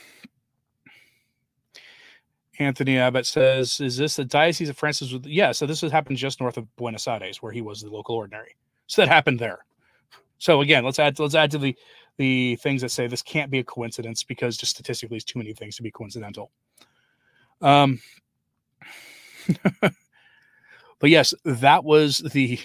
Anthony 2.59 2.99
Abbott 2.99 3.27
says, 3.27 3.81
"Is 3.81 3.97
this 3.97 4.17
the 4.17 4.25
diocese 4.25 4.69
of 4.69 4.77
Francis?" 4.77 5.15
Yeah, 5.25 5.53
so 5.53 5.67
this 5.67 5.81
has 5.83 5.93
happened 5.93 6.19
just 6.19 6.41
north 6.41 6.57
of 6.57 6.75
Buenos 6.77 7.07
Aires, 7.07 7.41
where 7.41 7.53
he 7.53 7.63
was 7.63 7.83
the 7.83 7.91
local 7.91 8.17
ordinary. 8.17 8.57
So 8.87 9.03
that 9.03 9.09
happened 9.09 9.39
there. 9.39 9.65
So 10.39 10.61
again, 10.61 10.85
let's 10.85 10.99
add 10.99 11.19
let's 11.19 11.35
add 11.35 11.51
to 11.53 11.59
the 11.59 11.77
the 12.17 12.57
things 12.57 12.83
that 12.83 12.91
say 12.91 13.07
this 13.07 13.23
can't 13.23 13.51
be 13.51 13.61
a 13.61 13.65
coincidence 13.65 14.25
because 14.25 14.57
just 14.57 14.73
statistically, 14.73 15.17
it's 15.17 15.25
too 15.25 15.39
many 15.39 15.53
things 15.53 15.77
to 15.77 15.83
be 15.83 15.91
coincidental. 15.91 16.51
Um, 17.61 18.01
but 19.81 21.11
yes, 21.11 21.33
that 21.45 21.85
was 21.85 22.19
the 22.19 22.59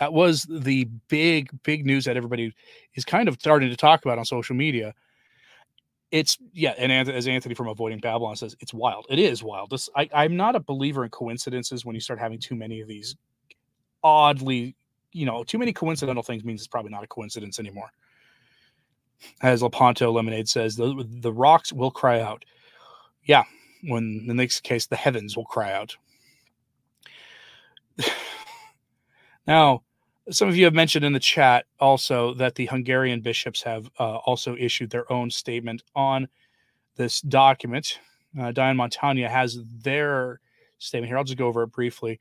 that 0.00 0.12
was 0.12 0.46
the 0.48 0.84
big 1.08 1.50
big 1.62 1.84
news 1.84 2.04
that 2.04 2.16
everybody 2.16 2.52
is 2.94 3.04
kind 3.04 3.28
of 3.28 3.34
starting 3.34 3.70
to 3.70 3.76
talk 3.76 4.04
about 4.04 4.18
on 4.18 4.24
social 4.24 4.56
media. 4.56 4.94
It's 6.10 6.38
yeah 6.52 6.74
and 6.78 6.92
as 7.08 7.26
anthony 7.26 7.54
from 7.54 7.68
avoiding 7.68 7.98
babylon 7.98 8.36
says 8.36 8.56
it's 8.60 8.74
wild. 8.74 9.06
It 9.08 9.18
is 9.18 9.42
wild. 9.42 9.70
This 9.70 9.88
I, 9.96 10.08
i'm 10.12 10.36
not 10.36 10.56
a 10.56 10.60
believer 10.60 11.04
in 11.04 11.10
coincidences 11.10 11.84
when 11.84 11.94
you 11.94 12.00
start 12.00 12.18
having 12.18 12.38
too 12.38 12.54
many 12.54 12.80
of 12.80 12.88
these 12.88 13.16
oddly 14.04 14.76
you 15.12 15.26
know 15.26 15.44
too 15.44 15.58
many 15.58 15.72
coincidental 15.72 16.22
things 16.22 16.44
means 16.44 16.60
it's 16.60 16.68
probably 16.68 16.90
not 16.90 17.04
a 17.04 17.08
coincidence 17.08 17.58
anymore. 17.58 17.90
As 19.40 19.62
lepanto 19.62 20.10
lemonade 20.10 20.48
says 20.48 20.76
the, 20.76 21.06
the 21.20 21.32
rocks 21.32 21.72
will 21.72 21.90
cry 21.90 22.20
out. 22.20 22.44
Yeah 23.24 23.44
when 23.84 24.20
in 24.20 24.26
the 24.26 24.34
next 24.34 24.60
case 24.60 24.86
the 24.86 24.96
heavens 24.96 25.36
will 25.36 25.44
cry 25.44 25.72
out 25.72 25.96
now 29.46 29.82
some 30.30 30.48
of 30.48 30.56
you 30.56 30.64
have 30.64 30.74
mentioned 30.74 31.04
in 31.04 31.12
the 31.12 31.20
chat 31.20 31.66
also 31.80 32.34
that 32.34 32.54
the 32.54 32.66
Hungarian 32.66 33.20
bishops 33.20 33.62
have 33.62 33.90
uh, 33.98 34.16
also 34.18 34.56
issued 34.56 34.90
their 34.90 35.10
own 35.12 35.30
statement 35.30 35.82
on 35.96 36.28
this 36.96 37.20
document. 37.22 37.98
Uh, 38.38 38.52
Diane 38.52 38.76
Montagna 38.76 39.28
has 39.28 39.58
their 39.82 40.40
statement 40.78 41.08
here. 41.08 41.18
I'll 41.18 41.24
just 41.24 41.38
go 41.38 41.48
over 41.48 41.64
it 41.64 41.72
briefly. 41.72 42.20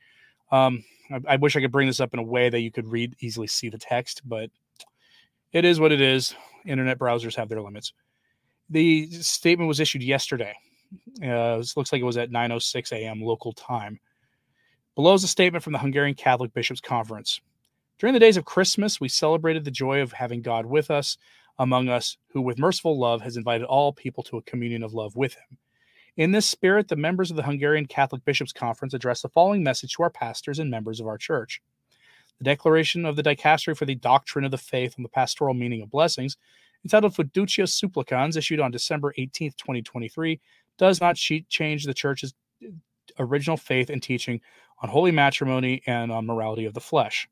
Um, 0.51 0.83
I, 1.11 1.33
I, 1.33 1.35
wish 1.37 1.55
I 1.55 1.61
could 1.61 1.71
bring 1.71 1.87
this 1.87 1.99
up 1.99 2.13
in 2.13 2.19
a 2.19 2.23
way 2.23 2.49
that 2.49 2.61
you 2.61 2.71
could 2.71 2.87
read 2.87 3.15
easily 3.19 3.47
see 3.47 3.69
the 3.69 3.77
text, 3.77 4.21
but 4.25 4.49
it 5.53 5.63
is 5.63 5.79
what 5.79 5.91
it 5.91 6.01
is. 6.01 6.35
Internet 6.65 6.99
browsers 6.99 7.35
have 7.35 7.49
their 7.49 7.61
limits. 7.61 7.93
The 8.69 9.09
statement 9.11 9.67
was 9.67 9.79
issued 9.79 10.03
yesterday. 10.03 10.55
Uh, 11.23 11.59
it 11.59 11.73
looks 11.75 11.91
like 11.91 12.01
it 12.01 12.05
was 12.05 12.17
at 12.17 12.31
9:06 12.31 12.91
a.m. 12.91 13.21
local 13.21 13.53
time. 13.53 13.99
Below 15.01 15.15
is 15.15 15.23
a 15.23 15.27
statement 15.27 15.63
from 15.63 15.73
the 15.73 15.79
Hungarian 15.79 16.13
Catholic 16.13 16.53
Bishops 16.53 16.79
Conference. 16.79 17.41
During 17.97 18.13
the 18.13 18.19
days 18.19 18.37
of 18.37 18.45
Christmas, 18.45 19.01
we 19.01 19.09
celebrated 19.09 19.65
the 19.65 19.71
joy 19.71 19.99
of 19.99 20.11
having 20.11 20.43
God 20.43 20.63
with 20.67 20.91
us, 20.91 21.17
among 21.57 21.89
us, 21.89 22.17
who 22.27 22.39
with 22.39 22.59
merciful 22.59 22.99
love 22.99 23.19
has 23.23 23.35
invited 23.35 23.65
all 23.65 23.93
people 23.93 24.21
to 24.25 24.37
a 24.37 24.43
communion 24.43 24.83
of 24.83 24.93
love 24.93 25.15
with 25.15 25.33
him. 25.33 25.57
In 26.17 26.31
this 26.31 26.45
spirit, 26.45 26.87
the 26.87 26.95
members 26.95 27.31
of 27.31 27.35
the 27.35 27.41
Hungarian 27.41 27.87
Catholic 27.87 28.23
Bishops' 28.25 28.53
Conference 28.53 28.93
addressed 28.93 29.23
the 29.23 29.29
following 29.29 29.63
message 29.63 29.95
to 29.95 30.03
our 30.03 30.11
pastors 30.11 30.59
and 30.59 30.69
members 30.69 30.99
of 30.99 31.07
our 31.07 31.17
church. 31.17 31.63
The 32.37 32.43
declaration 32.43 33.03
of 33.03 33.15
the 33.15 33.23
Dicastery 33.23 33.75
for 33.75 33.85
the 33.87 33.95
Doctrine 33.95 34.45
of 34.45 34.51
the 34.51 34.57
Faith 34.59 34.93
and 34.97 35.03
the 35.03 35.09
Pastoral 35.09 35.55
Meaning 35.55 35.81
of 35.81 35.89
Blessings, 35.89 36.37
entitled 36.85 37.15
Fiducia 37.15 37.67
Supplicans, 37.67 38.37
issued 38.37 38.59
on 38.59 38.69
December 38.69 39.15
18, 39.17 39.53
2023, 39.53 40.39
does 40.77 41.01
not 41.01 41.15
change 41.15 41.85
the 41.85 41.93
church's 41.95 42.35
uh, 42.63 42.67
original 43.19 43.57
faith 43.57 43.89
and 43.89 44.01
teaching 44.01 44.39
on 44.81 44.89
holy 44.89 45.11
matrimony 45.11 45.81
and 45.85 46.11
on 46.11 46.25
morality 46.25 46.65
of 46.65 46.73
the 46.73 46.79
flesh. 46.81 47.27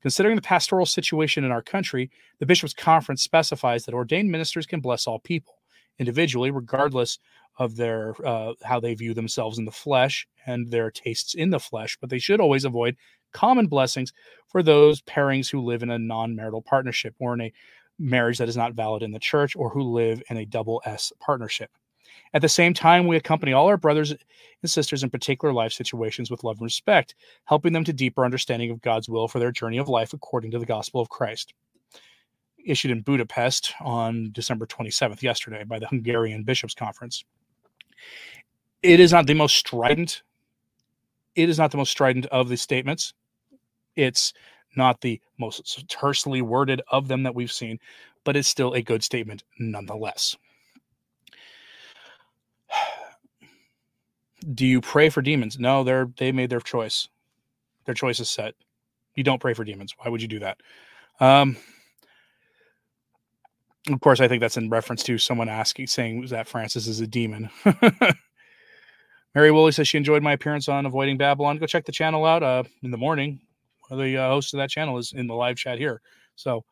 Considering 0.00 0.36
the 0.36 0.42
pastoral 0.42 0.86
situation 0.86 1.44
in 1.44 1.52
our 1.52 1.62
country, 1.62 2.10
the 2.38 2.46
Bishops' 2.46 2.74
Conference 2.74 3.22
specifies 3.22 3.84
that 3.84 3.94
ordained 3.94 4.30
ministers 4.30 4.66
can 4.66 4.80
bless 4.80 5.06
all 5.06 5.20
people 5.20 5.54
individually, 5.98 6.50
regardless 6.50 7.18
of 7.58 7.76
their 7.76 8.14
uh, 8.26 8.54
how 8.64 8.80
they 8.80 8.94
view 8.94 9.14
themselves 9.14 9.58
in 9.58 9.64
the 9.64 9.70
flesh 9.70 10.26
and 10.46 10.70
their 10.70 10.90
tastes 10.90 11.34
in 11.34 11.50
the 11.50 11.60
flesh. 11.60 11.96
But 12.00 12.10
they 12.10 12.18
should 12.18 12.40
always 12.40 12.64
avoid 12.64 12.96
common 13.32 13.66
blessings 13.66 14.12
for 14.48 14.62
those 14.62 15.02
pairings 15.02 15.50
who 15.50 15.60
live 15.60 15.82
in 15.82 15.90
a 15.90 15.98
non-marital 15.98 16.62
partnership 16.62 17.14
or 17.18 17.34
in 17.34 17.40
a 17.40 17.52
marriage 17.98 18.38
that 18.38 18.48
is 18.48 18.56
not 18.56 18.74
valid 18.74 19.02
in 19.02 19.12
the 19.12 19.18
church 19.18 19.54
or 19.54 19.70
who 19.70 19.82
live 19.82 20.22
in 20.28 20.36
a 20.36 20.46
double 20.46 20.82
S 20.84 21.12
partnership. 21.20 21.70
At 22.34 22.42
the 22.42 22.48
same 22.48 22.72
time, 22.72 23.06
we 23.06 23.16
accompany 23.16 23.52
all 23.52 23.68
our 23.68 23.76
brothers 23.76 24.10
and 24.10 24.70
sisters 24.70 25.02
in 25.02 25.10
particular 25.10 25.52
life 25.52 25.72
situations 25.72 26.30
with 26.30 26.44
love 26.44 26.56
and 26.58 26.64
respect, 26.64 27.14
helping 27.44 27.72
them 27.72 27.84
to 27.84 27.92
deeper 27.92 28.24
understanding 28.24 28.70
of 28.70 28.80
God's 28.80 29.08
will 29.08 29.28
for 29.28 29.38
their 29.38 29.52
journey 29.52 29.78
of 29.78 29.88
life 29.88 30.12
according 30.12 30.50
to 30.52 30.58
the 30.58 30.66
gospel 30.66 31.00
of 31.00 31.08
Christ. 31.08 31.52
Issued 32.64 32.92
in 32.92 33.02
Budapest 33.02 33.74
on 33.80 34.30
December 34.32 34.66
27th, 34.66 35.22
yesterday, 35.22 35.64
by 35.64 35.78
the 35.78 35.88
Hungarian 35.88 36.44
Bishops' 36.44 36.74
Conference. 36.74 37.24
It 38.82 39.00
is 39.00 39.12
not 39.12 39.26
the 39.26 39.34
most 39.34 39.56
strident. 39.56 40.22
It 41.34 41.48
is 41.48 41.58
not 41.58 41.70
the 41.70 41.76
most 41.76 41.90
strident 41.90 42.26
of 42.26 42.48
the 42.48 42.56
statements. 42.56 43.14
It's 43.96 44.32
not 44.76 45.00
the 45.00 45.20
most 45.38 45.88
tersely 45.88 46.40
worded 46.40 46.80
of 46.90 47.08
them 47.08 47.22
that 47.24 47.34
we've 47.34 47.52
seen, 47.52 47.78
but 48.24 48.36
it's 48.36 48.48
still 48.48 48.72
a 48.74 48.82
good 48.82 49.02
statement 49.02 49.44
nonetheless. 49.58 50.36
Do 54.42 54.66
you 54.66 54.80
pray 54.80 55.08
for 55.08 55.22
demons? 55.22 55.58
No, 55.58 55.84
they're 55.84 56.08
they 56.16 56.32
made 56.32 56.50
their 56.50 56.60
choice. 56.60 57.08
Their 57.84 57.94
choice 57.94 58.20
is 58.20 58.30
set. 58.30 58.54
You 59.14 59.24
don't 59.24 59.40
pray 59.40 59.54
for 59.54 59.64
demons. 59.64 59.94
Why 59.98 60.10
would 60.10 60.22
you 60.22 60.28
do 60.28 60.40
that? 60.40 60.58
Um, 61.20 61.56
of 63.88 64.00
course, 64.00 64.20
I 64.20 64.28
think 64.28 64.40
that's 64.40 64.56
in 64.56 64.70
reference 64.70 65.02
to 65.04 65.18
someone 65.18 65.48
asking, 65.48 65.88
saying 65.88 66.26
that 66.26 66.48
Francis 66.48 66.86
is 66.86 67.00
a 67.00 67.06
demon. 67.06 67.50
Mary 69.34 69.50
Woolley 69.50 69.72
says 69.72 69.88
she 69.88 69.96
enjoyed 69.96 70.22
my 70.22 70.32
appearance 70.32 70.68
on 70.68 70.86
Avoiding 70.86 71.16
Babylon. 71.16 71.58
Go 71.58 71.66
check 71.66 71.84
the 71.84 71.92
channel 71.92 72.24
out 72.24 72.42
uh, 72.42 72.62
in 72.82 72.90
the 72.90 72.98
morning. 72.98 73.40
One 73.88 73.98
of 73.98 74.04
the 74.04 74.16
uh, 74.16 74.28
hosts 74.28 74.52
of 74.52 74.58
that 74.58 74.70
channel 74.70 74.98
is 74.98 75.12
in 75.12 75.26
the 75.26 75.34
live 75.34 75.56
chat 75.56 75.78
here. 75.78 76.00
So, 76.36 76.64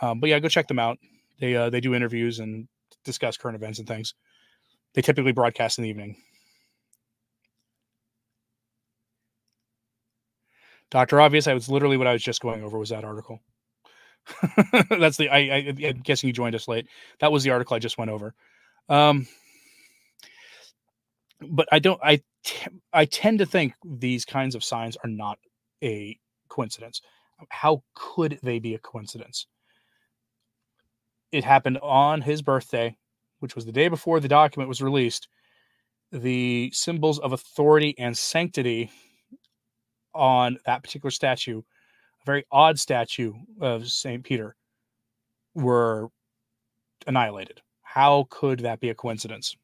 um, 0.00 0.20
but 0.20 0.30
yeah, 0.30 0.38
go 0.38 0.48
check 0.48 0.68
them 0.68 0.78
out. 0.78 0.98
They 1.40 1.56
uh, 1.56 1.70
they 1.70 1.80
do 1.80 1.94
interviews 1.94 2.38
and 2.38 2.68
discuss 3.04 3.36
current 3.36 3.56
events 3.56 3.78
and 3.78 3.88
things. 3.88 4.14
They 4.94 5.02
typically 5.02 5.32
broadcast 5.32 5.78
in 5.78 5.82
the 5.82 5.90
evening. 5.90 6.16
Doctor 10.92 11.22
Obvious, 11.22 11.46
I 11.48 11.54
was 11.54 11.70
literally 11.70 11.96
what 11.96 12.06
I 12.06 12.12
was 12.12 12.22
just 12.22 12.42
going 12.42 12.62
over 12.62 12.78
was 12.78 12.90
that 12.90 13.02
article. 13.02 13.40
That's 14.90 15.16
the 15.16 15.30
I, 15.30 15.38
I 15.38 15.74
am 15.80 16.00
guessing 16.02 16.28
you 16.28 16.34
joined 16.34 16.54
us 16.54 16.68
late. 16.68 16.86
That 17.20 17.32
was 17.32 17.42
the 17.44 17.50
article 17.50 17.74
I 17.74 17.78
just 17.78 17.96
went 17.96 18.10
over. 18.10 18.34
Um, 18.90 19.26
but 21.40 21.66
I 21.72 21.78
don't 21.78 21.98
I 22.04 22.20
t- 22.44 22.68
I 22.92 23.06
tend 23.06 23.38
to 23.38 23.46
think 23.46 23.72
these 23.82 24.26
kinds 24.26 24.54
of 24.54 24.62
signs 24.62 24.98
are 25.02 25.08
not 25.08 25.38
a 25.82 26.18
coincidence. 26.50 27.00
How 27.48 27.82
could 27.94 28.38
they 28.42 28.58
be 28.58 28.74
a 28.74 28.78
coincidence? 28.78 29.46
It 31.32 31.42
happened 31.42 31.78
on 31.78 32.20
his 32.20 32.42
birthday, 32.42 32.98
which 33.40 33.54
was 33.54 33.64
the 33.64 33.72
day 33.72 33.88
before 33.88 34.20
the 34.20 34.28
document 34.28 34.68
was 34.68 34.82
released. 34.82 35.26
The 36.12 36.70
symbols 36.74 37.18
of 37.18 37.32
authority 37.32 37.94
and 37.98 38.16
sanctity 38.16 38.90
on 40.14 40.58
that 40.66 40.82
particular 40.82 41.10
statue, 41.10 41.60
a 41.60 42.24
very 42.24 42.44
odd 42.50 42.78
statue 42.78 43.32
of 43.60 43.88
St. 43.88 44.22
Peter, 44.22 44.56
were 45.54 46.08
annihilated. 47.06 47.60
How 47.82 48.26
could 48.30 48.60
that 48.60 48.80
be 48.80 48.90
a 48.90 48.94
coincidence? 48.94 49.56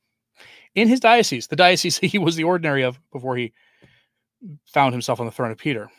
In 0.74 0.88
his 0.88 1.00
diocese, 1.00 1.46
the 1.46 1.56
diocese 1.56 1.98
he 2.02 2.18
was 2.18 2.36
the 2.36 2.44
ordinary 2.44 2.82
of 2.82 3.00
before 3.12 3.36
he 3.36 3.52
found 4.66 4.92
himself 4.94 5.20
on 5.20 5.26
the 5.26 5.32
throne 5.32 5.50
of 5.50 5.58
Peter. 5.58 5.88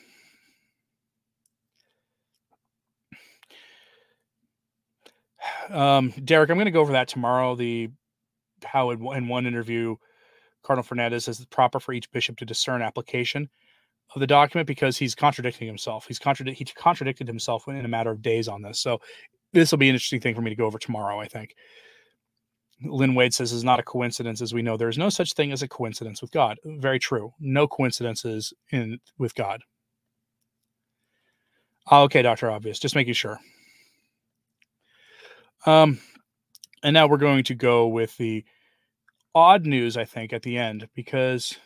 Um, 5.69 6.09
Derek, 6.23 6.49
I'm 6.49 6.57
going 6.57 6.65
to 6.65 6.71
go 6.71 6.81
over 6.81 6.93
that 6.93 7.07
tomorrow. 7.07 7.55
The 7.55 7.91
how 8.63 8.89
in 8.89 9.27
one 9.27 9.45
interview, 9.45 9.97
Cardinal 10.63 10.83
Fernandez 10.83 11.25
says 11.25 11.39
it's 11.39 11.45
proper 11.45 11.79
for 11.79 11.93
each 11.93 12.11
bishop 12.11 12.37
to 12.37 12.45
discern 12.45 12.81
application 12.81 13.49
of 14.15 14.19
the 14.19 14.27
document 14.27 14.67
because 14.67 14.97
he's 14.97 15.15
contradicting 15.15 15.67
himself. 15.67 16.05
He's 16.07 16.19
contradict 16.19 16.57
he 16.57 16.65
contradicted 16.65 17.27
himself 17.27 17.67
in 17.67 17.85
a 17.85 17.87
matter 17.87 18.11
of 18.11 18.21
days 18.21 18.47
on 18.47 18.61
this. 18.61 18.79
So 18.79 18.99
this 19.53 19.71
will 19.71 19.77
be 19.77 19.89
an 19.89 19.95
interesting 19.95 20.21
thing 20.21 20.35
for 20.35 20.41
me 20.41 20.49
to 20.49 20.55
go 20.55 20.65
over 20.65 20.79
tomorrow. 20.79 21.19
I 21.19 21.27
think. 21.27 21.55
Lynn 22.81 23.13
Wade 23.13 23.33
says 23.33 23.51
is 23.51 23.63
not 23.63 23.79
a 23.79 23.83
coincidence, 23.83 24.41
as 24.41 24.53
we 24.53 24.61
know 24.61 24.77
there 24.77 24.87
is 24.87 24.97
no 24.97 25.09
such 25.09 25.33
thing 25.33 25.51
as 25.51 25.61
a 25.61 25.67
coincidence 25.67 26.21
with 26.21 26.31
God. 26.31 26.57
Very 26.63 26.97
true. 26.97 27.33
No 27.39 27.67
coincidences 27.67 28.53
in 28.71 28.99
with 29.17 29.35
God. 29.35 29.61
Oh, 31.91 32.03
okay, 32.03 32.21
Doctor 32.21 32.49
Obvious. 32.49 32.79
Just 32.79 32.95
making 32.95 33.15
sure. 33.15 33.37
Um, 35.65 35.99
and 36.83 36.93
now 36.93 37.07
we're 37.07 37.17
going 37.17 37.43
to 37.45 37.55
go 37.55 37.87
with 37.87 38.15
the 38.17 38.45
odd 39.35 39.65
news. 39.65 39.97
I 39.97 40.05
think 40.05 40.31
at 40.31 40.43
the 40.43 40.57
end 40.57 40.87
because 40.95 41.57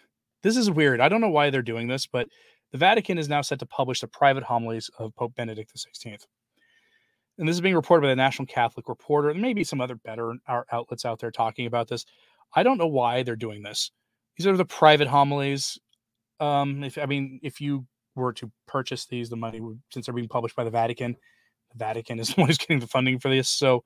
this 0.43 0.57
is 0.57 0.69
weird. 0.69 0.99
I 0.99 1.09
don't 1.09 1.21
know 1.21 1.29
why 1.29 1.49
they're 1.49 1.61
doing 1.61 1.87
this, 1.87 2.05
but 2.05 2.27
the 2.71 2.77
Vatican 2.77 3.17
is 3.17 3.29
now 3.29 3.41
set 3.41 3.59
to 3.59 3.65
publish 3.65 4.01
the 4.01 4.07
private 4.07 4.43
homilies 4.43 4.89
of 4.99 5.15
Pope 5.15 5.35
Benedict 5.35 5.71
XVI. 5.75 6.17
And 7.37 7.47
this 7.47 7.55
is 7.55 7.61
being 7.61 7.75
reported 7.75 8.01
by 8.01 8.09
the 8.09 8.15
National 8.15 8.45
Catholic 8.45 8.87
Reporter. 8.87 9.29
and 9.29 9.41
maybe 9.41 9.63
some 9.63 9.81
other 9.81 9.95
better 9.95 10.35
outlets 10.71 11.05
out 11.05 11.19
there 11.19 11.31
talking 11.31 11.65
about 11.65 11.87
this. 11.87 12.05
I 12.55 12.61
don't 12.61 12.77
know 12.77 12.87
why 12.87 13.23
they're 13.23 13.35
doing 13.35 13.63
this. 13.63 13.91
These 14.37 14.47
are 14.47 14.57
the 14.57 14.65
private 14.65 15.07
homilies. 15.07 15.79
Um, 16.39 16.83
if 16.83 16.97
I 16.97 17.05
mean, 17.05 17.39
if 17.41 17.61
you 17.61 17.85
were 18.15 18.33
to 18.33 18.51
purchase 18.67 19.05
these, 19.05 19.29
the 19.29 19.35
money 19.35 19.59
would, 19.59 19.79
since 19.91 20.05
they're 20.05 20.15
being 20.15 20.27
published 20.27 20.55
by 20.55 20.63
the 20.63 20.69
Vatican, 20.69 21.15
the 21.71 21.77
Vatican 21.77 22.19
is 22.19 22.29
the 22.35 22.41
one 22.41 22.49
who's 22.49 22.57
getting 22.57 22.79
the 22.79 22.87
funding 22.87 23.19
for 23.19 23.29
this. 23.29 23.49
So, 23.49 23.83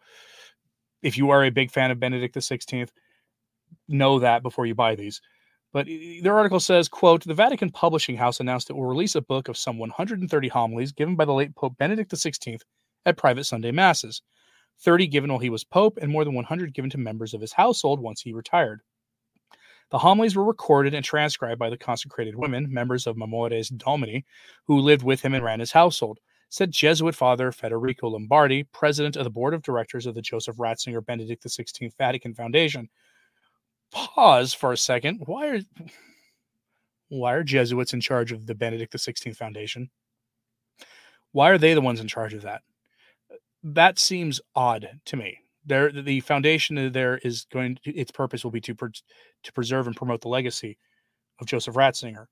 if 1.02 1.18
you 1.18 1.30
are 1.30 1.44
a 1.44 1.52
big 1.52 1.72
fan 1.72 1.92
of 1.92 2.00
Benedict 2.00 2.36
XVI, 2.36 2.90
know 3.88 4.20
that 4.20 4.44
before 4.44 4.66
you 4.66 4.76
buy 4.76 4.96
these. 4.96 5.22
But 5.78 5.86
their 6.24 6.36
article 6.36 6.60
says, 6.60 6.88
quote, 6.88 7.24
the 7.24 7.36
Vatican 7.36 7.70
Publishing 7.70 8.18
House 8.18 8.40
announced 8.40 8.72
it 8.72 8.74
will 8.74 8.88
release 8.88 9.14
a 9.14 9.22
book 9.22 9.48
of 9.48 9.56
some 9.56 9.78
130 9.78 10.48
homilies 10.48 10.92
given 10.92 11.16
by 11.16 11.24
the 11.26 11.36
late 11.36 11.54
Pope 11.54 11.78
Benedict 11.78 12.10
XVI 12.10 12.60
at 13.06 13.16
private 13.16 13.44
Sunday 13.44 13.70
masses, 13.70 14.24
30 14.80 15.06
given 15.06 15.30
while 15.30 15.38
he 15.38 15.52
was 15.52 15.64
Pope, 15.64 16.00
and 16.02 16.12
more 16.12 16.26
than 16.26 16.34
100 16.34 16.74
given 16.74 16.90
to 16.90 16.98
members 16.98 17.36
of 17.36 17.42
his 17.42 17.54
household 17.54 18.00
once 18.00 18.22
he 18.22 18.34
retired. 18.34 18.82
The 19.92 20.00
homilies 20.00 20.36
were 20.36 20.46
recorded 20.46 20.96
and 20.96 21.06
transcribed 21.06 21.60
by 21.60 21.70
the 21.70 21.78
consecrated 21.78 22.36
women, 22.36 22.74
members 22.74 23.06
of 23.06 23.16
Memores 23.16 23.70
Domini, 23.70 24.26
who 24.66 24.80
lived 24.80 25.04
with 25.04 25.22
him 25.22 25.36
and 25.36 25.46
ran 25.46 25.60
his 25.60 25.74
household, 25.74 26.18
said 26.50 26.72
Jesuit 26.72 27.14
Father 27.14 27.52
Federico 27.52 28.08
Lombardi, 28.08 28.64
president 28.64 29.16
of 29.16 29.26
the 29.26 29.30
board 29.30 29.54
of 29.54 29.62
directors 29.62 30.08
of 30.08 30.16
the 30.16 30.24
Joseph 30.24 30.58
Ratzinger 30.58 31.06
Benedict 31.06 31.44
XVI 31.44 31.96
Vatican 32.00 32.34
Foundation, 32.34 32.90
pause 33.92 34.54
for 34.54 34.72
a 34.72 34.78
second. 34.78 35.24
Why 35.26 35.48
are 35.48 35.60
why 37.10 37.34
are 37.34 37.44
Jesuits 37.44 37.94
in 37.94 38.02
charge 38.02 38.32
of 38.32 38.46
the 38.46 38.56
Benedict 38.56 38.94
XVI 38.94 39.36
Foundation? 39.36 39.90
Why 41.32 41.50
are 41.50 41.58
they 41.58 41.74
the 41.74 41.82
ones 41.82 42.00
in 42.00 42.08
charge 42.08 42.34
of 42.34 42.42
that? 42.44 42.62
That 43.64 44.00
seems 44.00 44.42
odd 44.56 44.90
to 45.06 45.16
me. 45.16 45.40
There, 45.66 45.92
the 45.92 46.22
foundation 46.22 46.92
there 46.92 47.18
is 47.18 47.46
going. 47.52 47.78
To, 47.84 47.94
its 47.94 48.12
purpose 48.12 48.44
will 48.44 48.52
be 48.52 48.62
to 48.62 48.74
to 48.74 49.54
preserve 49.54 49.88
and 49.88 49.96
promote 49.96 50.22
the 50.22 50.30
legacy 50.30 50.78
of 51.40 51.48
Joseph 51.48 51.76
Ratzinger. 51.76 52.28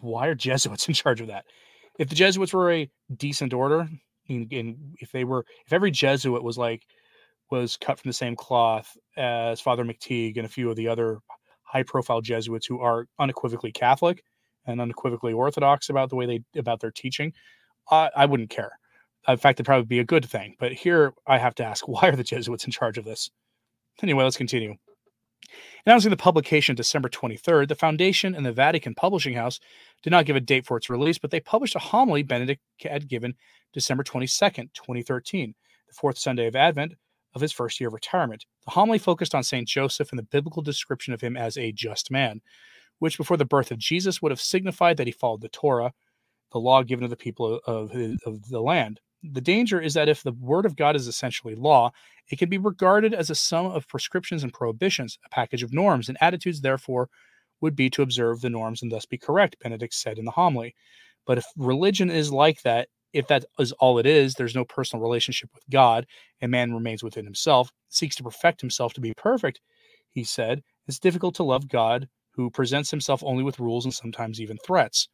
Why 0.00 0.26
are 0.26 0.34
Jesuits 0.34 0.88
in 0.88 0.94
charge 0.94 1.20
of 1.20 1.28
that? 1.28 1.46
If 1.98 2.08
the 2.08 2.14
Jesuits 2.14 2.52
were 2.52 2.72
a 2.72 2.90
decent 3.16 3.52
order, 3.52 3.88
and 4.28 4.96
if 5.00 5.12
they 5.12 5.24
were, 5.24 5.44
if 5.66 5.72
every 5.72 5.90
Jesuit 5.90 6.42
was 6.42 6.58
like 6.58 6.86
was 7.52 7.76
cut 7.76 8.00
from 8.00 8.08
the 8.08 8.14
same 8.14 8.34
cloth 8.34 8.96
as 9.16 9.60
Father 9.60 9.84
McTeigue 9.84 10.38
and 10.38 10.46
a 10.46 10.48
few 10.48 10.70
of 10.70 10.76
the 10.76 10.88
other 10.88 11.18
high 11.64 11.82
profile 11.82 12.22
Jesuits 12.22 12.66
who 12.66 12.80
are 12.80 13.06
unequivocally 13.18 13.70
Catholic 13.70 14.24
and 14.66 14.80
unequivocally 14.80 15.34
Orthodox 15.34 15.90
about 15.90 16.08
the 16.08 16.16
way 16.16 16.24
they 16.24 16.58
about 16.58 16.80
their 16.80 16.90
teaching, 16.90 17.32
I, 17.90 18.10
I 18.16 18.26
wouldn't 18.26 18.48
care. 18.48 18.72
In 19.28 19.36
fact, 19.36 19.56
it'd 19.56 19.66
probably 19.66 19.84
be 19.84 19.98
a 19.98 20.04
good 20.04 20.24
thing. 20.24 20.56
But 20.58 20.72
here 20.72 21.12
I 21.26 21.36
have 21.36 21.54
to 21.56 21.64
ask, 21.64 21.86
why 21.88 22.08
are 22.08 22.16
the 22.16 22.24
Jesuits 22.24 22.64
in 22.64 22.72
charge 22.72 22.96
of 22.96 23.04
this? 23.04 23.30
Anyway, 24.02 24.24
let's 24.24 24.38
continue. 24.38 24.74
Announcing 25.84 26.10
the 26.10 26.16
publication 26.16 26.74
December 26.74 27.10
23rd, 27.10 27.68
the 27.68 27.74
Foundation 27.74 28.34
and 28.34 28.46
the 28.46 28.52
Vatican 28.52 28.94
Publishing 28.94 29.34
House 29.34 29.60
did 30.02 30.10
not 30.10 30.24
give 30.24 30.36
a 30.36 30.40
date 30.40 30.64
for 30.64 30.78
its 30.78 30.88
release, 30.88 31.18
but 31.18 31.30
they 31.30 31.40
published 31.40 31.76
a 31.76 31.80
homily 31.80 32.22
Benedict 32.22 32.62
had 32.80 33.08
given 33.08 33.34
December 33.74 34.04
22nd, 34.04 34.72
2013, 34.72 35.54
the 35.88 35.94
fourth 35.94 36.16
Sunday 36.16 36.46
of 36.46 36.56
Advent 36.56 36.94
of 37.34 37.40
his 37.40 37.52
first 37.52 37.80
year 37.80 37.88
of 37.88 37.94
retirement. 37.94 38.44
The 38.64 38.72
homily 38.72 38.98
focused 38.98 39.34
on 39.34 39.42
St. 39.42 39.66
Joseph 39.66 40.10
and 40.10 40.18
the 40.18 40.24
biblical 40.24 40.62
description 40.62 41.14
of 41.14 41.20
him 41.20 41.36
as 41.36 41.56
a 41.56 41.72
just 41.72 42.10
man, 42.10 42.40
which 42.98 43.18
before 43.18 43.36
the 43.36 43.44
birth 43.44 43.70
of 43.70 43.78
Jesus 43.78 44.20
would 44.20 44.32
have 44.32 44.40
signified 44.40 44.96
that 44.96 45.06
he 45.06 45.12
followed 45.12 45.40
the 45.40 45.48
Torah, 45.48 45.92
the 46.52 46.60
law 46.60 46.82
given 46.82 47.02
to 47.02 47.08
the 47.08 47.16
people 47.16 47.60
of, 47.66 47.90
his, 47.90 48.16
of 48.26 48.48
the 48.48 48.60
land. 48.60 49.00
The 49.22 49.40
danger 49.40 49.80
is 49.80 49.94
that 49.94 50.08
if 50.08 50.22
the 50.22 50.32
word 50.32 50.66
of 50.66 50.76
God 50.76 50.96
is 50.96 51.06
essentially 51.06 51.54
law, 51.54 51.92
it 52.28 52.38
can 52.38 52.48
be 52.48 52.58
regarded 52.58 53.14
as 53.14 53.30
a 53.30 53.34
sum 53.34 53.66
of 53.66 53.88
prescriptions 53.88 54.42
and 54.42 54.52
prohibitions, 54.52 55.18
a 55.24 55.28
package 55.28 55.62
of 55.62 55.72
norms, 55.72 56.08
and 56.08 56.18
attitudes, 56.20 56.60
therefore, 56.60 57.08
would 57.60 57.76
be 57.76 57.88
to 57.90 58.02
observe 58.02 58.40
the 58.40 58.50
norms 58.50 58.82
and 58.82 58.90
thus 58.90 59.06
be 59.06 59.16
correct, 59.16 59.56
Benedict 59.62 59.94
said 59.94 60.18
in 60.18 60.24
the 60.24 60.32
homily. 60.32 60.74
But 61.24 61.38
if 61.38 61.46
religion 61.56 62.10
is 62.10 62.32
like 62.32 62.62
that, 62.62 62.88
if 63.12 63.26
that 63.28 63.44
is 63.58 63.72
all 63.72 63.98
it 63.98 64.06
is, 64.06 64.34
there's 64.34 64.54
no 64.54 64.64
personal 64.64 65.02
relationship 65.02 65.50
with 65.54 65.64
God, 65.70 66.06
and 66.40 66.50
man 66.50 66.72
remains 66.72 67.02
within 67.02 67.24
himself, 67.24 67.70
seeks 67.88 68.16
to 68.16 68.22
perfect 68.22 68.60
himself 68.60 68.94
to 68.94 69.00
be 69.00 69.12
perfect, 69.16 69.60
he 70.10 70.24
said, 70.24 70.62
it's 70.86 70.98
difficult 70.98 71.34
to 71.36 71.42
love 71.42 71.68
God 71.68 72.08
who 72.34 72.50
presents 72.50 72.90
himself 72.90 73.22
only 73.24 73.42
with 73.42 73.60
rules 73.60 73.84
and 73.84 73.92
sometimes 73.92 74.40
even 74.40 74.58
threats. 74.58 75.08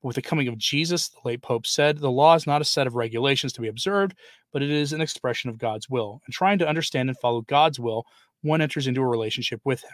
But 0.00 0.08
with 0.08 0.16
the 0.16 0.22
coming 0.22 0.48
of 0.48 0.58
Jesus, 0.58 1.08
the 1.08 1.20
late 1.24 1.42
Pope 1.42 1.66
said, 1.66 1.98
the 1.98 2.10
law 2.10 2.34
is 2.34 2.46
not 2.46 2.60
a 2.60 2.66
set 2.66 2.86
of 2.86 2.94
regulations 2.94 3.52
to 3.54 3.60
be 3.60 3.68
observed, 3.68 4.14
but 4.52 4.62
it 4.62 4.70
is 4.70 4.92
an 4.92 5.00
expression 5.00 5.48
of 5.50 5.58
God's 5.58 5.88
will. 5.88 6.20
And 6.26 6.34
trying 6.34 6.58
to 6.58 6.68
understand 6.68 7.08
and 7.08 7.18
follow 7.18 7.42
God's 7.42 7.78
will, 7.78 8.04
one 8.42 8.60
enters 8.60 8.86
into 8.86 9.00
a 9.00 9.06
relationship 9.06 9.60
with 9.64 9.82
Him. 9.82 9.92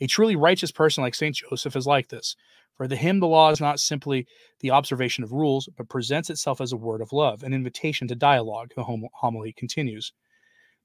A 0.00 0.06
truly 0.06 0.36
righteous 0.36 0.70
person 0.70 1.02
like 1.02 1.14
St. 1.14 1.34
Joseph 1.34 1.76
is 1.76 1.86
like 1.86 2.08
this. 2.08 2.36
For 2.76 2.86
the 2.86 2.96
him, 2.96 3.18
the 3.18 3.26
law 3.26 3.50
is 3.50 3.60
not 3.60 3.80
simply 3.80 4.26
the 4.60 4.70
observation 4.70 5.24
of 5.24 5.32
rules, 5.32 5.68
but 5.76 5.88
presents 5.88 6.30
itself 6.30 6.60
as 6.60 6.72
a 6.72 6.76
word 6.76 7.00
of 7.00 7.12
love, 7.12 7.42
an 7.42 7.52
invitation 7.52 8.06
to 8.08 8.14
dialogue, 8.14 8.72
the 8.76 9.08
homily 9.14 9.52
continues. 9.52 10.12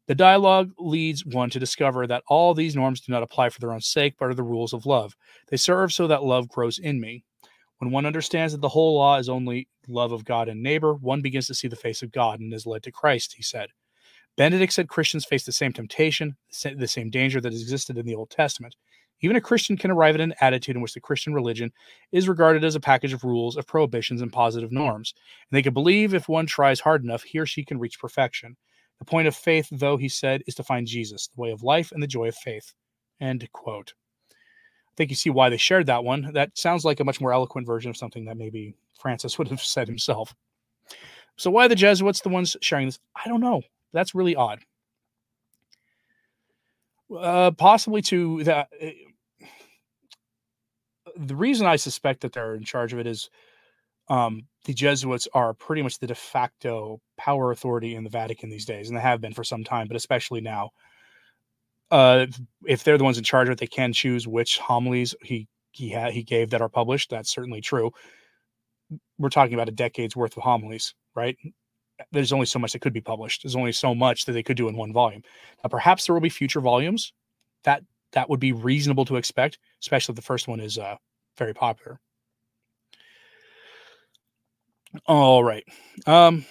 The 0.08 0.15
dialogue 0.15 0.72
leads 0.79 1.25
one 1.25 1.50
to 1.51 1.60
discover 1.60 2.08
that 2.08 2.24
all 2.27 2.53
these 2.53 2.75
norms 2.75 3.01
do 3.01 3.12
not 3.13 3.24
apply 3.24 3.50
for 3.50 3.60
their 3.60 3.72
own 3.72 3.82
sake, 3.82 4.15
but 4.20 4.29
are 4.29 4.34
the 4.34 4.43
rules 4.43 4.74
of 4.74 4.86
love. 4.88 5.15
They 5.50 5.58
serve 5.58 5.93
so 5.93 6.08
that 6.08 6.24
love 6.24 6.50
grows 6.50 6.79
in 6.79 7.00
me. 7.00 7.24
When 7.77 7.91
one 7.91 8.05
understands 8.05 8.53
that 8.53 8.62
the 8.62 8.70
whole 8.70 8.96
law 8.96 9.17
is 9.17 9.29
only 9.29 9.67
love 9.88 10.12
of 10.12 10.25
God 10.25 10.50
and 10.50 10.63
neighbor, 10.63 10.96
one 10.96 11.22
begins 11.22 11.48
to 11.48 11.53
see 11.53 11.67
the 11.67 11.75
face 11.75 12.01
of 12.01 12.12
God 12.12 12.39
and 12.39 12.53
is 12.53 12.65
led 12.65 12.84
to 12.84 12.91
Christ, 12.91 13.36
he 13.38 13.43
said. 13.43 13.70
Benedict 14.36 14.74
said 14.74 14.89
Christians 14.89 15.25
face 15.25 15.46
the 15.46 15.51
same 15.51 15.74
temptation, 15.74 16.36
the 16.63 16.88
same 16.88 17.10
danger 17.10 17.39
that 17.39 17.53
existed 17.53 17.98
in 17.98 18.05
the 18.05 18.15
Old 18.15 18.32
Testament. 18.32 18.75
Even 19.23 19.37
a 19.37 19.41
Christian 19.41 19.77
can 19.77 19.89
arrive 19.89 20.15
at 20.15 20.21
an 20.21 20.33
attitude 20.41 20.75
in 20.75 20.81
which 20.81 20.93
the 20.93 20.99
Christian 20.99 21.33
religion 21.33 21.71
is 22.11 22.27
regarded 22.27 22.63
as 22.65 22.75
a 22.75 22.79
package 22.79 23.13
of 23.13 23.23
rules, 23.23 23.55
of 23.55 23.65
prohibitions, 23.65 24.21
and 24.21 24.31
positive 24.31 24.71
norms. 24.71 25.13
And 25.49 25.57
they 25.57 25.63
can 25.63 25.73
believe 25.73 26.13
if 26.13 26.27
one 26.27 26.45
tries 26.45 26.81
hard 26.81 27.03
enough, 27.03 27.23
he 27.23 27.39
or 27.39 27.45
she 27.45 27.63
can 27.63 27.79
reach 27.79 27.99
perfection. 27.99 28.57
The 28.99 29.05
point 29.05 29.29
of 29.29 29.35
faith, 29.35 29.69
though, 29.71 29.95
he 29.95 30.09
said, 30.09 30.43
is 30.45 30.55
to 30.55 30.63
find 30.63 30.85
Jesus, 30.85 31.27
the 31.27 31.41
way 31.41 31.51
of 31.51 31.63
life 31.63 31.93
and 31.93 32.03
the 32.03 32.07
joy 32.07 32.27
of 32.27 32.35
faith. 32.35 32.73
End 33.21 33.47
quote. 33.53 33.93
I 34.31 34.95
think 34.97 35.09
you 35.09 35.15
see 35.15 35.29
why 35.29 35.49
they 35.49 35.57
shared 35.57 35.85
that 35.85 36.03
one. 36.03 36.31
That 36.33 36.57
sounds 36.57 36.83
like 36.83 36.99
a 36.99 37.05
much 37.05 37.21
more 37.21 37.33
eloquent 37.33 37.65
version 37.65 37.89
of 37.89 37.97
something 37.97 38.25
that 38.25 38.37
maybe 38.37 38.75
Francis 38.99 39.37
would 39.39 39.47
have 39.47 39.61
said 39.61 39.87
himself. 39.87 40.35
So, 41.37 41.49
why 41.49 41.69
the 41.69 41.75
Jesuits 41.75 42.21
the 42.21 42.29
ones 42.29 42.57
sharing 42.61 42.87
this? 42.87 42.99
I 43.15 43.27
don't 43.27 43.41
know. 43.41 43.61
That's 43.93 44.13
really 44.13 44.35
odd. 44.35 44.59
Uh, 47.15 47.51
possibly 47.51 48.01
to 48.01 48.43
that 48.43 48.69
the 51.17 51.36
reason 51.36 51.67
I 51.67 51.75
suspect 51.75 52.22
that 52.22 52.34
they're 52.34 52.55
in 52.55 52.63
charge 52.63 52.93
of 52.93 53.00
it 53.00 53.08
is 53.08 53.29
um, 54.10 54.41
the 54.65 54.73
Jesuits 54.73 55.28
are 55.34 55.54
pretty 55.54 55.82
much 55.82 55.99
the 55.99 56.08
de 56.08 56.15
facto 56.15 56.99
power 57.17 57.52
authority 57.52 57.95
in 57.95 58.04
the 58.04 58.10
Vatican 58.10 58.49
these 58.49 58.65
days, 58.65 58.89
and 58.89 58.97
they 58.97 59.02
have 59.02 59.21
been 59.21 59.34
for 59.34 59.43
some 59.43 59.63
time, 59.63 59.88
but 59.88 59.97
especially 59.97 60.41
now. 60.41 60.71
Uh, 61.91 62.26
if 62.65 62.84
they're 62.84 62.97
the 62.97 63.04
ones 63.04 63.17
in 63.17 63.23
charge 63.23 63.47
of 63.47 63.54
it, 63.54 63.60
they 63.60 63.67
can 63.67 63.93
choose 63.93 64.28
which 64.28 64.58
homilies 64.58 65.13
he 65.21 65.47
he 65.71 65.89
had 65.89 66.12
he 66.12 66.23
gave 66.23 66.49
that 66.49 66.62
are 66.62 66.69
published. 66.69 67.10
That's 67.10 67.30
certainly 67.30 67.62
true. 67.62 67.91
We're 69.17 69.30
talking 69.30 69.54
about 69.54 69.69
a 69.69 69.73
decade's 69.73 70.15
worth 70.15 70.36
of 70.36 70.43
homilies, 70.43 70.95
right? 71.15 71.38
There's 72.12 72.34
only 72.34 72.47
so 72.47 72.60
much 72.60 72.73
that 72.73 72.80
could 72.80 72.93
be 72.93 73.02
published. 73.02 73.43
There's 73.43 73.56
only 73.56 73.71
so 73.71 73.93
much 73.93 74.26
that 74.26 74.34
they 74.34 74.43
could 74.43 74.58
do 74.58 74.67
in 74.67 74.76
one 74.76 74.91
volume. 74.91 75.21
Now, 75.63 75.69
perhaps 75.69 76.06
there 76.06 76.13
will 76.13 76.21
be 76.21 76.30
future 76.30 76.62
volumes. 76.62 77.13
That 77.63 77.84
that 78.13 78.30
would 78.30 78.39
be 78.39 78.52
reasonable 78.52 79.06
to 79.06 79.17
expect, 79.17 79.60
especially 79.82 80.13
if 80.13 80.15
the 80.15 80.21
first 80.21 80.47
one 80.47 80.60
is 80.60 80.78
uh, 80.78 80.95
very 81.38 81.54
popular. 81.54 81.99
All 85.08 85.43
right. 85.43 85.65
Um, 86.06 86.45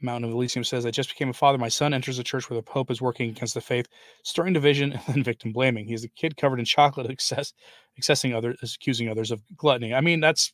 Mountain 0.00 0.28
of 0.28 0.34
Elysium 0.34 0.64
says, 0.64 0.84
I 0.84 0.90
just 0.90 1.08
became 1.08 1.30
a 1.30 1.32
father. 1.32 1.56
My 1.56 1.68
son 1.68 1.94
enters 1.94 2.18
a 2.18 2.24
church 2.24 2.50
where 2.50 2.58
the 2.58 2.62
Pope 2.62 2.90
is 2.90 3.00
working 3.00 3.30
against 3.30 3.54
the 3.54 3.60
faith, 3.60 3.88
stirring 4.22 4.52
division 4.52 4.92
and 4.92 5.02
then 5.06 5.22
victim 5.22 5.52
blaming. 5.52 5.86
He's 5.86 6.04
a 6.04 6.08
kid 6.08 6.36
covered 6.36 6.58
in 6.58 6.66
chocolate, 6.66 7.10
excess, 7.10 7.54
accessing 8.00 8.34
others, 8.34 8.76
accusing 8.76 9.08
others 9.08 9.30
of 9.30 9.42
gluttony. 9.56 9.94
I 9.94 10.00
mean, 10.00 10.20
that's, 10.20 10.52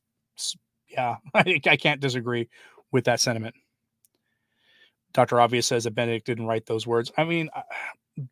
yeah, 0.89 1.17
I, 1.35 1.61
I 1.67 1.77
can't 1.77 2.01
disagree 2.01 2.49
with 2.93 3.05
that 3.05 3.21
sentiment. 3.21 3.55
Dr. 5.13 5.41
Obvious 5.41 5.67
says 5.67 5.85
that 5.85 5.95
Benedict 5.95 6.27
didn't 6.27 6.47
write 6.47 6.67
those 6.67 6.87
words. 6.87 7.11
I 7.17 7.25
mean, 7.25 7.51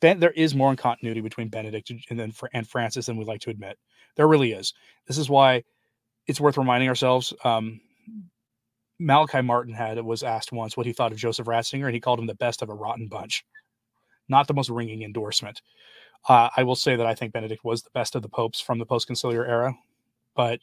ben, 0.01 0.21
there 0.21 0.31
is 0.31 0.55
more 0.55 0.71
in 0.71 0.77
continuity 0.77 1.21
between 1.21 1.49
Benedict 1.49 1.91
and 2.11 2.19
then 2.19 2.33
and 2.53 2.69
Francis 2.69 3.07
than 3.07 3.17
we'd 3.17 3.29
like 3.29 3.41
to 3.43 3.51
admit. 3.51 3.79
There 4.17 4.29
really 4.29 4.53
is. 4.53 4.75
This 5.07 5.19
is 5.19 5.31
why 5.31 5.65
it's 6.27 6.41
worth 6.41 6.59
reminding 6.59 6.89
ourselves. 6.89 7.33
Um, 7.45 7.81
Malachi 8.99 9.43
Martin 9.43 9.75
had 9.75 10.01
was 10.01 10.23
asked 10.23 10.53
once 10.53 10.77
what 10.77 10.87
he 10.87 10.93
thought 10.93 11.13
of 11.13 11.19
Joseph 11.19 11.47
Ratzinger, 11.47 11.87
and 11.87 11.95
he 11.95 12.01
called 12.01 12.19
him 12.19 12.27
the 12.27 12.35
best 12.35 12.63
of 12.63 12.69
a 12.69 12.75
rotten 12.75 13.07
bunch. 13.07 13.45
Not 14.29 14.47
the 14.47 14.55
most 14.55 14.71
ringing 14.71 15.03
endorsement. 15.03 15.63
Uh, 16.29 16.49
I 16.57 16.65
will 16.65 16.75
say 16.75 16.97
that 16.97 17.07
I 17.07 17.15
think 17.15 17.33
Benedict 17.33 17.65
was 17.65 17.83
the 17.83 17.91
best 17.95 18.17
of 18.17 18.23
the 18.23 18.29
popes 18.29 18.61
from 18.61 18.79
the 18.79 18.87
post-conciliar 18.87 19.49
era, 19.49 19.73
but 20.35 20.59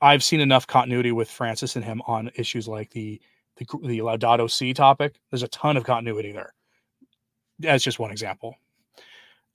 I've 0.00 0.24
seen 0.24 0.40
enough 0.40 0.66
continuity 0.66 1.12
with 1.12 1.30
Francis 1.30 1.76
and 1.76 1.84
him 1.84 2.00
on 2.06 2.30
issues 2.34 2.66
like 2.66 2.90
the 2.90 3.20
the, 3.60 3.78
the 3.86 3.98
Laudato 3.98 4.50
Si 4.50 4.74
topic. 4.74 5.20
There's 5.30 5.42
a 5.42 5.48
ton 5.48 5.76
of 5.76 5.84
continuity 5.84 6.32
there. 6.32 6.54
That's 7.58 7.84
just 7.84 7.98
one 7.98 8.10
example. 8.10 8.56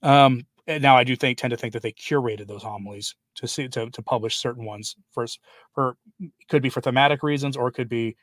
Um, 0.02 0.46
and 0.66 0.82
now 0.82 0.96
I 0.96 1.04
do 1.04 1.16
think 1.16 1.38
tend 1.38 1.50
to 1.50 1.56
think 1.56 1.72
that 1.72 1.82
they 1.82 1.92
curated 1.92 2.46
those 2.46 2.62
homilies 2.62 3.14
to 3.36 3.48
see 3.48 3.68
to, 3.68 3.90
to 3.90 4.02
publish 4.02 4.36
certain 4.36 4.64
ones 4.64 4.96
first 5.12 5.40
for 5.72 5.96
could 6.48 6.62
be 6.62 6.70
for 6.70 6.80
thematic 6.80 7.22
reasons 7.22 7.56
or 7.56 7.68
it 7.68 7.72
could 7.72 7.88
be 7.88 8.16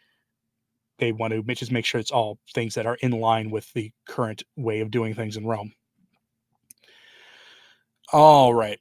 they 0.99 1.11
want 1.11 1.33
to 1.33 1.41
just 1.55 1.71
make 1.71 1.85
sure 1.85 1.99
it's 1.99 2.11
all 2.11 2.39
things 2.53 2.75
that 2.75 2.85
are 2.85 2.97
in 3.01 3.11
line 3.11 3.49
with 3.49 3.71
the 3.73 3.91
current 4.07 4.43
way 4.55 4.79
of 4.79 4.91
doing 4.91 5.13
things 5.13 5.37
in 5.37 5.45
Rome. 5.45 5.73
All 8.11 8.53
right. 8.53 8.79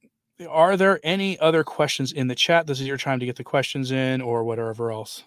Are 0.48 0.76
there 0.76 1.00
any 1.02 1.38
other 1.38 1.64
questions 1.64 2.12
in 2.12 2.26
the 2.26 2.34
chat? 2.34 2.66
This 2.66 2.80
is 2.80 2.86
your 2.86 2.98
time 2.98 3.20
to 3.20 3.26
get 3.26 3.36
the 3.36 3.44
questions 3.44 3.90
in 3.92 4.20
or 4.20 4.44
whatever 4.44 4.90
else. 4.90 5.24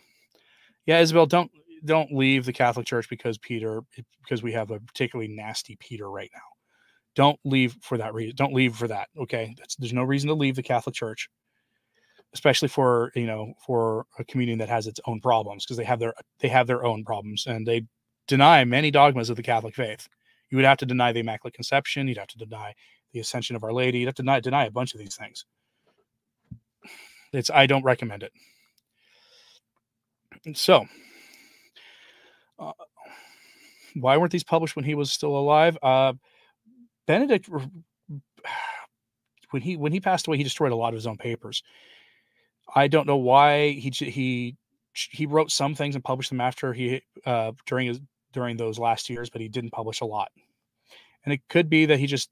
Yeah, 0.86 1.00
Isabel, 1.00 1.26
don't 1.26 1.52
don't 1.86 2.12
leave 2.12 2.46
the 2.46 2.54
Catholic 2.54 2.86
Church 2.86 3.10
because 3.10 3.38
Peter 3.38 3.82
eh, 3.98 4.02
because 4.22 4.44
we 4.44 4.52
have 4.54 4.72
a 4.72 4.80
particularly 4.80 5.32
nasty 5.32 5.78
Peter 5.80 6.10
right 6.10 6.32
now. 6.34 6.40
Don't 7.16 7.40
leave 7.46 7.78
for 7.82 7.98
that 7.98 8.14
reason. 8.14 8.36
Don't 8.36 8.54
leave 8.54 8.76
for 8.76 8.88
that. 8.88 9.08
Okay, 9.18 9.56
That's, 9.58 9.76
there's 9.76 9.94
no 9.94 10.04
reason 10.04 10.28
to 10.28 10.34
leave 10.34 10.56
the 10.56 10.64
Catholic 10.64 10.96
Church, 10.96 11.30
especially 12.34 12.68
for 12.68 13.12
you 13.16 13.28
know 13.28 13.54
for 13.66 14.06
a 14.20 14.26
community 14.26 14.58
that 14.58 14.70
has 14.70 14.88
its 14.88 15.00
own 15.06 15.22
problems 15.22 15.66
because 15.66 15.78
they 15.78 15.84
have 15.84 16.00
their 16.00 16.14
they 16.40 16.50
have 16.50 16.68
their 16.68 16.86
own 16.86 17.04
problems 17.04 17.46
and 17.48 17.66
they 17.66 17.84
deny 18.28 18.64
many 18.66 18.92
dogmas 18.92 19.30
of 19.30 19.38
the 19.38 19.44
Catholic 19.44 19.76
faith. 19.76 20.08
You 20.50 20.58
would 20.58 20.66
have 20.66 20.78
to 20.80 20.86
deny 20.86 21.12
the 21.12 21.20
Immaculate 21.20 21.54
Conception. 21.54 22.08
You'd 22.08 22.18
have 22.18 22.28
to 22.28 22.38
deny 22.38 22.74
the 23.14 23.20
Ascension 23.20 23.56
of 23.56 23.64
Our 23.64 23.74
Lady. 23.74 24.00
You'd 24.00 24.08
have 24.08 24.16
to 24.16 24.24
deny 24.24 24.40
deny 24.40 24.66
a 24.66 24.72
bunch 24.72 24.94
of 24.94 25.00
these 25.00 25.16
things. 25.16 25.46
It's 27.34 27.50
I 27.50 27.66
don't 27.66 27.84
recommend 27.84 28.24
it. 28.24 28.34
So 30.54 30.86
uh, 32.60 32.72
why 33.96 34.18
weren't 34.18 34.32
these 34.32 34.44
published 34.44 34.76
when 34.76 34.86
he 34.86 34.96
was 34.96 35.12
still 35.12 35.36
alive? 35.36 35.78
Uh, 35.82 36.14
Benedict, 37.08 37.50
when 39.52 39.62
he 39.62 39.78
when 39.78 39.92
he 39.92 40.00
passed 40.00 40.28
away, 40.28 40.38
he 40.38 40.44
destroyed 40.44 40.72
a 40.72 40.76
lot 40.76 40.90
of 40.90 40.96
his 40.96 41.08
own 41.08 41.18
papers. 41.18 41.64
I 42.74 42.88
don't 42.88 43.08
know 43.08 43.18
why 43.18 43.72
he 43.72 43.90
he 43.90 44.56
he 44.94 45.26
wrote 45.26 45.52
some 45.52 45.76
things 45.76 45.96
and 45.96 46.04
published 46.04 46.30
them 46.30 46.42
after 46.42 46.74
he 46.74 47.02
uh, 47.26 47.52
during 47.66 47.88
his 47.88 48.00
during 48.34 48.58
those 48.58 48.80
last 48.80 49.10
years, 49.10 49.30
but 49.30 49.42
he 49.42 49.48
didn't 49.48 49.72
publish 49.72 50.02
a 50.02 50.06
lot. 50.06 50.32
And 51.24 51.34
it 51.34 51.42
could 51.50 51.70
be 51.70 51.86
that 51.88 52.00
he 52.00 52.08
just 52.08 52.30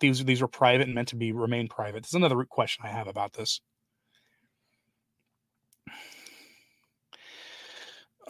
these 0.00 0.24
these 0.24 0.42
were 0.42 0.48
private 0.48 0.86
and 0.86 0.94
meant 0.94 1.08
to 1.08 1.16
be 1.16 1.32
remain 1.32 1.68
private. 1.68 2.02
There's 2.02 2.14
another 2.14 2.44
question 2.44 2.84
I 2.84 2.90
have 2.90 3.08
about 3.08 3.32
this. 3.32 3.60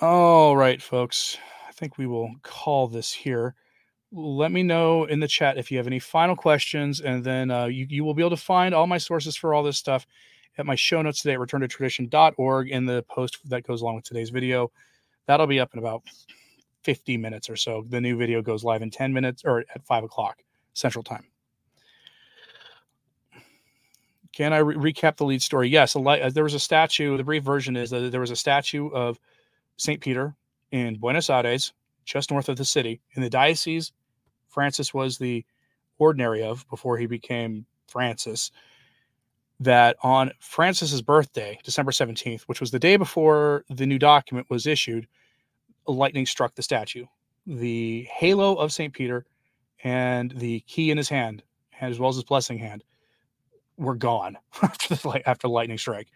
All 0.00 0.56
right, 0.56 0.82
folks. 0.82 1.38
I 1.68 1.72
think 1.72 1.98
we 1.98 2.08
will 2.08 2.34
call 2.42 2.88
this 2.88 3.12
here. 3.12 3.54
Let 4.10 4.50
me 4.50 4.64
know 4.64 5.04
in 5.04 5.20
the 5.20 5.28
chat 5.28 5.56
if 5.56 5.70
you 5.70 5.78
have 5.78 5.86
any 5.86 6.00
final 6.00 6.34
questions, 6.34 7.00
and 7.00 7.22
then 7.22 7.52
uh, 7.52 7.66
you, 7.66 7.86
you 7.88 8.04
will 8.04 8.14
be 8.14 8.22
able 8.22 8.30
to 8.30 8.36
find 8.36 8.74
all 8.74 8.88
my 8.88 8.98
sources 8.98 9.36
for 9.36 9.54
all 9.54 9.62
this 9.62 9.78
stuff 9.78 10.04
at 10.58 10.66
my 10.66 10.74
show 10.74 11.00
notes 11.00 11.22
today 11.22 11.34
at 11.34 11.38
returntotradition.org 11.38 12.70
in 12.70 12.86
the 12.86 13.04
post 13.08 13.38
that 13.48 13.64
goes 13.64 13.82
along 13.82 13.94
with 13.94 14.04
today's 14.04 14.30
video. 14.30 14.72
That'll 15.26 15.46
be 15.46 15.60
up 15.60 15.72
in 15.74 15.78
about 15.78 16.02
50 16.82 17.16
minutes 17.16 17.48
or 17.48 17.54
so. 17.54 17.84
The 17.88 18.00
new 18.00 18.16
video 18.16 18.42
goes 18.42 18.64
live 18.64 18.82
in 18.82 18.90
10 18.90 19.12
minutes 19.12 19.42
or 19.44 19.64
at 19.76 19.86
5 19.86 20.04
o'clock 20.04 20.42
Central 20.72 21.04
Time. 21.04 21.24
Can 24.32 24.52
I 24.52 24.58
re- 24.58 24.92
recap 24.92 25.18
the 25.18 25.24
lead 25.24 25.40
story? 25.40 25.68
Yes, 25.68 25.94
li- 25.94 26.20
uh, 26.20 26.30
there 26.30 26.42
was 26.42 26.54
a 26.54 26.60
statue. 26.60 27.16
The 27.16 27.22
brief 27.22 27.44
version 27.44 27.76
is 27.76 27.90
that 27.90 28.10
there 28.10 28.20
was 28.20 28.32
a 28.32 28.36
statue 28.36 28.88
of 28.88 29.20
St. 29.76 30.00
Peter 30.00 30.34
in 30.70 30.96
Buenos 30.96 31.30
Aires, 31.30 31.72
just 32.04 32.30
north 32.30 32.48
of 32.48 32.56
the 32.56 32.64
city, 32.64 33.00
in 33.14 33.22
the 33.22 33.30
diocese 33.30 33.92
Francis 34.54 34.94
was 34.94 35.18
the 35.18 35.44
ordinary 35.98 36.42
of 36.42 36.64
before 36.70 36.96
he 36.96 37.06
became 37.06 37.66
Francis. 37.88 38.50
That 39.60 39.96
on 40.02 40.32
Francis's 40.40 41.02
birthday, 41.02 41.58
December 41.64 41.92
17th, 41.92 42.42
which 42.42 42.60
was 42.60 42.70
the 42.70 42.78
day 42.78 42.96
before 42.96 43.64
the 43.68 43.86
new 43.86 43.98
document 43.98 44.48
was 44.50 44.66
issued, 44.66 45.06
lightning 45.86 46.26
struck 46.26 46.54
the 46.54 46.62
statue. 46.62 47.06
The 47.46 48.08
halo 48.10 48.54
of 48.54 48.72
St. 48.72 48.92
Peter 48.92 49.26
and 49.82 50.30
the 50.32 50.60
key 50.60 50.90
in 50.90 50.96
his 50.96 51.08
hand, 51.08 51.42
as 51.80 51.98
well 51.98 52.10
as 52.10 52.16
his 52.16 52.24
blessing 52.24 52.58
hand, 52.58 52.82
were 53.76 53.94
gone 53.94 54.38
after 54.62 54.94
the, 54.94 55.22
after 55.28 55.48
lightning 55.48 55.78
strike. 55.78 56.08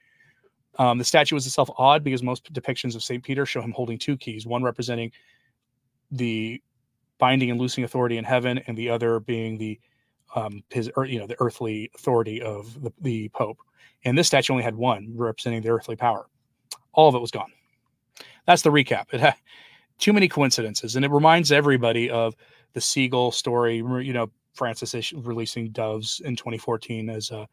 Um, 0.79 0.99
the 0.99 1.05
statue 1.05 1.35
was 1.35 1.47
itself 1.47 1.71
odd 1.77 2.05
because 2.05 2.23
most 2.23 2.53
depictions 2.53 2.95
of 2.95 3.03
St. 3.03 3.23
Peter 3.23 3.45
show 3.45 3.61
him 3.61 3.73
holding 3.73 3.99
two 3.99 4.17
keys, 4.17 4.47
one 4.47 4.63
representing 4.63 5.11
the 6.11 6.63
binding 7.19 7.51
and 7.51 7.61
loosing 7.61 7.85
authority 7.85 8.17
in 8.17 8.25
heaven, 8.25 8.59
and 8.67 8.77
the 8.77 8.89
other 8.89 9.21
being 9.21 9.59
the 9.59 9.79
um, 10.35 10.63
his 10.71 10.91
you 11.07 11.19
know 11.19 11.27
the 11.27 11.37
earthly 11.41 11.91
authority 11.95 12.41
of 12.41 12.81
the, 12.83 12.93
the 13.01 13.29
Pope. 13.31 13.59
And 14.05 14.17
this 14.17 14.29
statue 14.29 14.53
only 14.53 14.63
had 14.63 14.77
one 14.77 15.13
representing 15.17 15.63
the 15.63 15.71
earthly 15.71 15.97
power. 15.97 16.29
All 16.93 17.09
of 17.09 17.15
it 17.15 17.21
was 17.21 17.31
gone. 17.31 17.51
That's 18.47 18.63
the 18.63 18.71
recap. 18.71 19.07
It 19.13 19.21
had 19.21 19.35
too 19.99 20.13
many 20.13 20.29
coincidences, 20.29 20.97
and 20.97 21.05
it 21.05 21.11
reminds 21.11 21.51
everybody 21.51 22.09
of 22.09 22.37
the 22.73 22.81
seagull 22.81 23.33
story. 23.33 23.77
You 23.77 24.13
know, 24.13 24.31
Francis 24.55 25.13
releasing 25.13 25.71
doves 25.71 26.21
in 26.25 26.37
2014 26.37 27.11
as 27.11 27.31
a, 27.31 27.49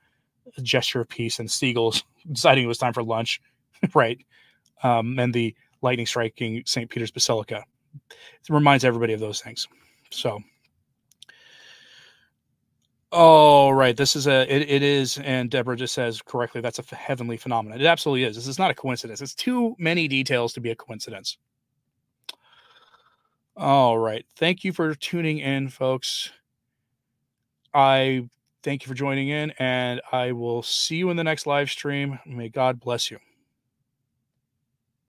a 0.58 0.62
gesture 0.62 1.01
of 1.01 1.10
peace, 1.10 1.39
and 1.39 1.49
seagulls 1.49 2.03
deciding 2.31 2.63
it 2.63 2.67
was 2.67 2.77
time 2.77 2.93
for 2.93 3.03
lunch, 3.03 3.41
right? 3.93 4.17
Um, 4.84 5.17
and 5.19 5.34
the 5.34 5.55
lightning 5.81 6.05
striking 6.05 6.63
St. 6.65 6.89
Peter's 6.89 7.12
Basilica. 7.12 7.63
It 8.10 8.49
reminds 8.49 8.84
everybody 8.84 9.13
of 9.13 9.19
those 9.19 9.41
things. 9.41 9.67
So, 10.10 10.41
oh, 13.12 13.69
right. 13.69 13.95
This 13.95 14.15
is 14.15 14.27
a, 14.27 14.41
it, 14.53 14.69
it 14.69 14.84
is. 14.84 15.17
And 15.19 15.49
Deborah 15.49 15.77
just 15.77 15.93
says 15.93 16.21
correctly, 16.21 16.62
that's 16.62 16.79
a 16.79 16.95
heavenly 16.95 17.38
phenomenon. 17.38 17.79
It 17.79 17.86
absolutely 17.86 18.23
is. 18.23 18.36
This 18.36 18.47
is 18.47 18.60
not 18.60 18.71
a 18.71 18.75
coincidence. 18.75 19.21
It's 19.21 19.36
too 19.36 19.75
many 19.79 20.08
details 20.08 20.53
to 20.53 20.60
be 20.60 20.71
a 20.71 20.75
coincidence. 20.75 21.38
All 23.58 23.97
right. 23.97 24.25
Thank 24.36 24.63
you 24.65 24.73
for 24.73 24.93
tuning 24.95 25.39
in, 25.39 25.69
folks. 25.69 26.31
I 27.73 28.29
thank 28.65 28.84
you 28.84 28.88
for 28.88 28.95
joining 28.95 29.30
in, 29.30 29.54
and 29.60 30.01
I 30.12 30.32
will 30.32 30.63
see 30.63 30.95
you 30.95 31.12
in 31.12 31.17
the 31.17 31.23
next 31.23 31.45
live 31.45 31.69
stream. 31.69 32.19
May 32.25 32.49
God 32.49 32.80
bless 32.80 33.12
you. 33.12 33.19